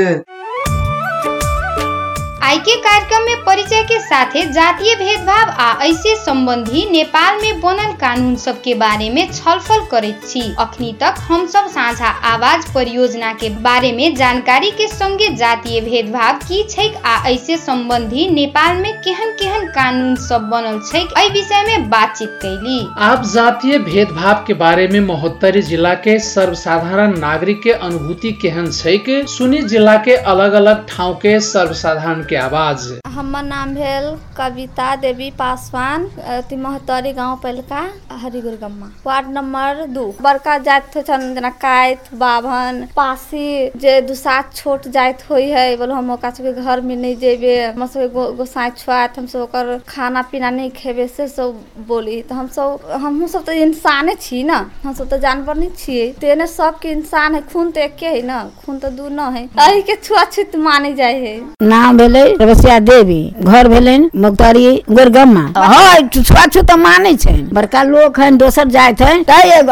आई 2.49 2.59
के 2.67 2.75
कार्यक्रम 2.81 3.25
में 3.25 3.41
परिचय 3.45 3.83
के 3.85 3.99
साथे 4.01 4.45
जातीय 4.53 4.95
भेदभाव 4.97 5.49
आ 5.63 5.73
ऐसे 5.85 6.15
संबंधी 6.17 6.85
नेपाल 6.91 7.41
में 7.41 7.61
बनल 7.61 7.93
कानून 8.01 8.37
सब 8.45 8.61
के 8.63 8.75
बारे 8.83 9.09
में 9.11 9.33
छलफल 9.33 9.85
करैत 9.91 10.21
छी। 10.29 10.43
अखनी 10.61 10.93
तक 11.01 11.15
हम 11.23 11.45
सब 11.55 11.67
साझा 11.71 12.09
आवाज़ 12.31 12.65
परियोजना 12.75 13.33
के 13.43 13.49
बारे 13.67 13.91
में 13.93 14.15
जानकारी 14.17 14.71
के 14.79 14.87
संगे 14.89 15.29
जातीय 15.35 15.81
भेदभाव 15.81 16.39
की 16.45 16.63
छैक 16.71 16.97
आ 17.07 17.17
ऐसे 17.31 17.57
संबंधी 17.57 18.29
नेपाल 18.31 18.77
में 18.77 18.93
केहन 19.03 19.33
केहन 19.41 19.67
कानून 19.75 20.17
सब 20.29 20.49
बनल 20.53 20.81
छैक 20.93 21.13
एहि 21.19 21.29
विषय 21.33 21.63
में 21.67 21.89
बातचीत 21.91 22.39
कैली। 22.45 22.79
आप 23.09 23.27
जातीय 23.35 23.79
भेदभाव 23.91 24.45
के 24.47 24.55
बारे 24.65 24.89
में 24.89 25.01
महोत्तरी 25.09 25.63
जिला 25.69 25.95
के 26.09 26.19
सर्वसाधारण 26.31 27.19
नागरिक 27.19 27.63
के 27.63 27.73
अनुभूति 27.73 28.33
केहन 28.43 28.71
छै 28.73 28.97
के 29.11 29.23
सुनी 29.37 29.63
जिला 29.69 29.97
के 30.09 30.17
अलग 30.35 30.53
अलग 30.65 30.87
ठाउँ 30.89 31.15
के 31.23 31.39
सर्वसाधारण 31.51 32.25
के 32.25 32.37
creava 32.39 32.69
AZ 32.69 33.01
हमर 33.19 33.43
नाम 33.43 33.75
भेल 33.75 34.05
कविता 34.37 34.95
देवी 34.97 35.31
पासवान 35.39 36.05
अथी 36.33 36.57
महतरी 36.57 37.13
गाँव 37.13 37.39
पहिलका 37.43 37.81
हरिगुर 38.19 38.53
गम्मा 38.61 38.91
वार्ड 39.07 39.29
नंबर 39.29 39.85
दू। 39.89 40.05
बड़का 40.23 40.57
जात 40.59 40.97
छन 40.97 41.35
जेना 41.35 41.51
काइत 41.59 42.15
बाभन 42.15 42.87
पासी 42.97 43.49
जे 43.77 44.01
दुसात 44.03 44.55
छोट 44.55 44.87
जात 44.89 45.25
होइ 45.31 45.47
है 45.49 45.65
बोलो 45.77 45.95
हम 45.95 46.11
ओकरा 46.13 46.31
सबके 46.31 46.53
घर 46.55 46.81
में 46.81 46.95
नहीं 46.97 47.17
जेबे 47.17 47.57
हम 47.65 47.87
सब 47.87 48.13
गो, 48.13 48.27
गोसाई 48.33 48.71
छुआत 48.77 49.19
हम 49.19 49.27
सब 49.27 49.41
ओकर 49.41 49.77
खाना 49.89 50.23
पीना 50.31 50.51
नहीं 50.51 50.71
खेबे 50.77 51.07
से 51.09 51.29
सब 51.29 51.61
बोली। 51.89 52.21
तो 52.23 52.35
हम 52.35 52.47
सब 52.55 52.87
हमहू 53.03 53.29
सब 53.29 53.45
तो 53.45 53.53
इंसाने 53.65 54.15
छी 54.21 54.43
ना। 54.45 54.59
हम 54.85 54.95
सब 54.95 55.11
तो 55.11 55.19
जानवर 55.19 55.57
नहीं 55.57 55.71
छिए 55.77 56.07
तेने 56.21 56.47
सबके 56.47 56.93
इंसान 56.93 57.35
है 57.35 57.41
खून 57.49 57.71
तो 57.71 57.81
एके 57.81 58.07
है 58.07 58.23
ना। 58.23 58.39
खून 58.65 58.79
तो 58.79 58.91
दू 58.93 59.09
न 59.11 59.29
है 59.37 59.45
एही 59.67 59.83
के 59.83 59.97
छुआछूत 59.99 60.57
माने 60.61 60.95
जाए 60.95 61.21
है 61.21 61.37
नाम 61.67 61.99
भेलै 61.99 62.27
रवसिया 62.37 62.79
देवी। 62.81 63.07
देवी 63.09 63.45
घर 63.51 63.69
भेलन 63.69 64.09
मुख्तारी 64.23 64.67
गोरगम 64.91 65.35
में 65.39 65.53
हाँ, 65.57 65.97
छुआछूत 66.15 66.71
तो 66.71 66.77
माने 66.77 67.15
छै 67.25 67.33
बड़का 67.53 67.83
लोग 67.83 68.21
है 68.21 68.31
दोसर 68.37 68.69
जाए 68.77 68.93
थे 69.01 69.13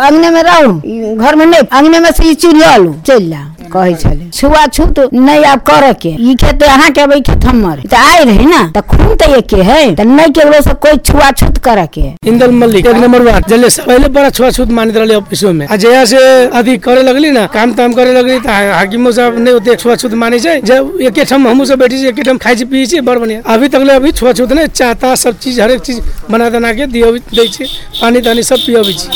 अंगने 0.07 0.31
में 0.31 0.43
रहू। 0.43 0.73
घर 1.17 1.37
में 1.37 1.45
नहीं 1.47 1.61
अंगने 1.79 2.01
में 2.01 2.11
से 2.13 2.35
चूड़ी 2.35 2.61
चल 3.07 3.29
जाओ 3.31 3.56
कहै 3.73 3.95
छलै। 3.95 4.29
छुआछूत 4.33 4.99
नहीं 5.15 5.45
आब 5.45 5.61
करऽ 5.69 5.93
के। 6.03 6.09
ई 6.21 6.35
खेत 6.43 6.63
अहाँ 6.65 6.91
के 6.91 7.03
ई 7.17 7.21
खेत 7.21 7.45
हमर 7.47 7.81
तऽ 7.91 7.97
आइ 7.97 8.25
रही 8.25 8.47
ना 8.47 8.61
तऽ 8.75 8.81
खून 8.91 9.15
तऽ 9.17 9.35
एके 9.37 9.63
है। 9.63 9.95
तऽ 9.97 10.05
नहीं 10.07 10.33
केकरो 10.33 10.61
से 10.63 10.75
कोई 10.85 10.97
छुआछूत 11.07 11.59
करऽ 11.65 11.87
के। 11.95 12.07
इंदल 12.29 12.51
मल्लिक 12.53 12.87
एक 12.87 12.97
नंबर 12.97 13.41
जल्ले 13.49 13.71
से 13.71 13.83
पहले 13.83 14.09
बड़ा 14.17 14.31
छुआछूत 14.31 14.71
मानित 14.79 14.97
रहले 14.97 15.15
ऑफिसों 15.15 15.53
में। 15.53 15.67
आ 15.67 15.77
जया 15.77 16.05
से 16.05 16.19
अधिक 16.59 16.83
करे 16.85 17.03
लगली 17.03 17.31
ना 17.31 17.47
काम 17.55 17.73
ताम 17.75 17.93
करे 17.95 18.13
लगली 18.13 18.39
त 18.41 18.49
हाकिमो 18.49 19.13
साहब 19.13 19.39
ने 19.39 19.53
ओते 19.53 19.75
छुआछूत 19.77 20.15
माने 20.15 20.39
छै। 20.41 20.61
जब 20.63 20.99
एके 21.03 21.25
ठम 21.25 21.49
हमहू 21.49 21.65
सब 21.65 21.79
बैठी 21.79 21.99
छी 21.99 22.07
एके 22.09 22.23
ठम 22.23 22.39
खाइ 22.39 22.57
छी 22.57 22.65
पियै 22.65 22.87
छी 22.87 23.01
बड़ 23.09 23.19
बढ़िया। 23.19 23.41
अभी 23.55 23.69
तक 23.69 23.81
ले 23.87 23.93
अभी 23.95 24.13
छुआछूत 24.13 24.53
ने 24.53 24.67
चाहता 24.69 25.15
सब 25.17 25.39
चीज़ 25.39 25.61
हर 25.61 25.71
एक 25.71 25.81
चीज़ 25.81 26.01
बना 26.31 26.51
बना 26.51 26.73
के 26.73 26.87
दियो 26.87 27.13
दै 27.35 27.47
छी। 27.49 27.65
पानी 28.01 28.21
तानी 28.21 28.43
सब 28.43 28.59
पियबै 28.67 28.93
छी। 28.93 29.09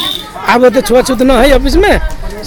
आब 0.48 0.64
ओते 0.64 0.80
छुआछूत 0.82 1.22
न 1.22 1.30
है 1.30 1.52
ऑफ़िस 1.54 1.76
में 1.76 2.00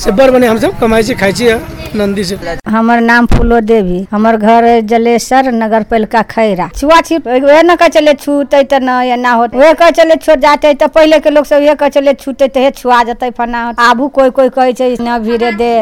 से 0.04 0.12
बड़ 0.12 0.30
बढ़िया 0.32 0.52
हम 0.52 0.58
सब 0.60 0.80
कमाई 0.80 1.04
छी 1.04 1.13
खाइ 1.16 1.34
छी। 1.34 1.48
नंदी 1.96 2.24
से। 2.24 2.38
हमर 2.68 3.00
नाम 3.02 3.26
फूलो 3.28 3.60
देवी, 3.62 4.06
हमर 4.12 4.38
घर 4.38 4.80
जलेसर 4.84 5.52
नगर 5.54 5.84
पालिका 5.84 6.22
खैरा। 6.32 6.70
छुआ 6.76 7.00
छिप 7.02 7.28
वह 7.28 7.62
न 7.62 7.76
कह 7.76 7.88
चले 7.90 8.14
छूते 8.16 8.64
तो 8.66 8.80
न 8.82 9.02
एना 9.08 9.32
होत। 9.32 9.56
उहे 9.56 9.74
कह 9.74 9.90
चले 9.92 10.16
छोड़ 10.18 10.40
जाते 10.40 10.74
तो 10.76 10.88
पहले 10.90 11.20
के 11.20 11.30
लोग 11.30 11.46
सब 11.46 11.62
ये 11.62 11.76
कह 11.76 11.90
चले 11.90 12.14
छूते 12.16 12.48
तो 12.50 12.70
छुआ 12.72 13.04
जते 13.04 13.30
फना 13.32 13.74
आबू 13.80 14.08
कोई 14.10 14.30
कोई 14.32 14.50
कहे 14.52 14.96
न 15.02 15.18
भीड़े 15.24 15.52
दे। 15.54 15.74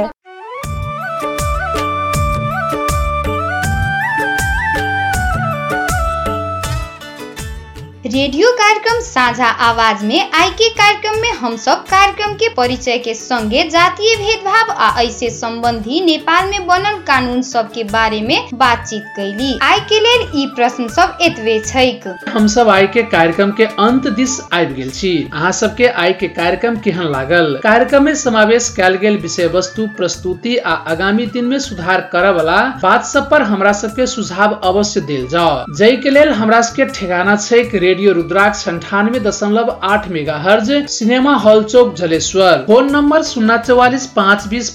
रेडियो 8.13 8.50
कार्यक्रम 8.60 9.00
साझा 9.06 9.47
आवाज 9.65 10.04
में 10.04 10.32
आई 10.36 10.50
के 10.60 10.67
कार्यक्रम 10.78 11.19
में 11.21 11.32
हम 11.41 11.56
सब 11.65 11.84
कार्यक्रम 11.89 12.34
के 12.38 12.47
परिचय 12.54 12.97
के 13.06 13.13
संगे 13.13 13.63
जातीय 13.69 14.15
भेदभाव 14.17 14.71
आ 14.71 14.89
ऐसे 15.02 15.30
संबंधी 15.30 16.00
नेपाल 16.06 16.50
में 16.50 16.65
बनल 16.67 16.97
कानून 17.08 17.41
सब 17.50 17.71
के 17.74 17.84
बारे 17.91 18.21
में 18.21 18.50
बातचीत 18.54 19.04
कैली। 19.17 19.58
आई 19.63 19.80
के 19.91 20.00
लेल 20.06 20.26
ई 20.41 20.45
प्रश्न 20.56 20.88
सब 20.95 21.17
एतबे 21.21 21.60
छैक। 21.67 22.08
हम 22.30 22.47
सब 22.56 22.69
आइ 22.69 22.88
के 22.95 23.04
कार्यक्रम 23.13 23.52
के 23.60 23.65
अंत 23.86 24.08
दिस 24.17 24.39
आबि 24.54 24.74
गेल 24.74 24.89
छी। 24.97 25.13
अहाँ 25.34 25.52
सबके 25.60 25.88
आइ 26.06 26.13
के 26.24 26.28
कार्यक्रम 26.39 26.80
केहन 26.88 27.12
लागल? 27.12 27.60
कार्यक्रम 27.63 28.04
में 28.06 28.13
समावेश 28.24 28.74
कयल 28.78 28.95
गेल 29.06 29.17
विषय 29.28 29.47
वस्तु 29.56 29.88
प्रस्तुति 29.97 30.58
आ 30.58 30.74
आगामी 30.95 31.26
दिन 31.38 31.45
में 31.54 31.58
सुधार 31.69 32.10
करऽ 32.13 32.32
वाला 32.38 32.60
बात 32.84 33.06
सब 33.13 33.30
पर 33.32 33.41
हमरा 33.54 33.71
सबके 33.84 34.08
सुझाव 34.17 34.60
अवश्य 34.74 35.02
देल 35.13 35.28
जाओ 35.38 35.63
जय 35.78 35.95
के 36.04 36.10
लेल 36.10 36.34
हमरा 36.43 36.62
सबके 36.71 36.86
ठेगाना 37.00 37.36
छै 37.47 37.63
रेडियो 37.74 38.00
रुद्राक्ष 38.09 38.67
अंठानवे 38.67 39.19
दशमलव 39.19 39.69
आठ 39.83 40.07
mega 40.11 40.35
hertz 40.39 40.71
cinema 40.89 41.33
hall 41.43 41.63
Chowk 41.63 41.93
Jaleshwar 41.95 42.63
phone 42.67 42.91
number 42.91 43.23
शून्य 43.23 43.57
चौवालिस 43.67 44.05
पाँच 44.11 44.47
बीस 44.49 44.69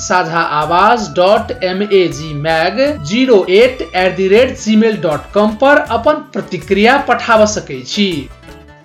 Sajha 0.00 0.40
Awaj 0.60 1.08
dot 1.16 1.52
M 1.64 1.82
A 1.82 2.06
G 2.12 2.32
mag 2.40 2.80
zero 3.06 3.44
eight 3.52 3.82
at 3.84 4.16
the 4.16 4.28
rate 4.32 4.56
dot 5.02 5.32
com 5.34 5.54
पर 5.62 5.84
अपन 5.98 6.24
प्रतिक्रिया 6.32 6.96
पठाब 7.08 7.44
सकै 7.48 7.82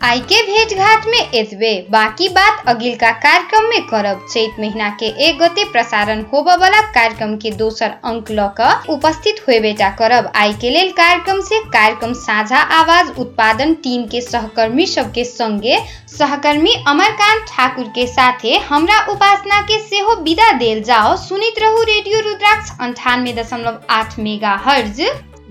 आई 0.02 0.20
के 0.22 0.42
भेंट 0.48 0.74
घाट 0.80 1.06
में 1.08 1.18
एतबे। 1.18 1.72
बाकी 1.92 2.28
बात 2.36 2.64
अगिल 2.68 2.96
का 2.98 3.12
कार्यक्रम 3.24 3.64
में 3.70 3.82
करब। 3.88 4.26
चैत 4.34 4.60
महीना 4.60 4.90
के 5.00 5.06
एक 5.28 5.40
गते 5.40 5.64
प्रसारण 5.72 6.22
होबे 6.34 6.56
वाला 6.58 6.80
कार्यक्रम 6.92 7.36
के 7.38 7.52
दोसर 7.62 7.90
अंक 8.12 8.32
ल 8.32 8.48
क 8.60 8.70
उपस्थित 8.90 9.42
हुए 9.48 9.60
बेटा 9.60 9.90
करब। 10.00 10.32
आई 10.36 10.54
के 10.62 10.70
लेल 10.70 10.92
कार्यक्रम 11.00 11.42
से 11.50 11.60
कार्यक्रम 11.74 12.14
साझा 12.22 12.60
आवाज 12.78 13.10
उत्पादन 13.20 13.74
टीम 13.84 14.06
के 14.12 14.22
सहकर्मी 14.22 14.86
सबके 14.86 15.24
संगे 15.26 15.78
सहकर्मी 16.18 16.74
अमरकांत 16.88 17.46
ठाकुर 17.50 17.88
के 17.96 18.08
साथे 18.08 18.56
हमरा 18.70 19.06
उपासना 19.14 19.62
के 19.62 19.80
सेहो 19.90 20.16
विदा 20.24 20.52
देल 20.60 20.84
जाओ 20.84 21.16
सुनित 21.26 21.60
रहू 21.64 21.84
रेडियो 21.92 22.20
रुद्राक्ष 22.30 22.72
अंठानवे 22.82 23.34
दशमलव 23.34 23.82
आठ 24.00 24.20
मेगा 24.20 24.56
हर्ज 24.66 25.02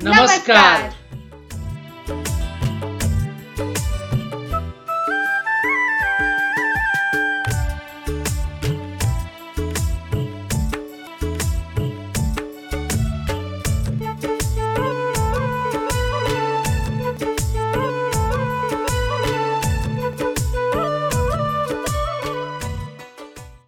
नमस्कार। 0.04 0.90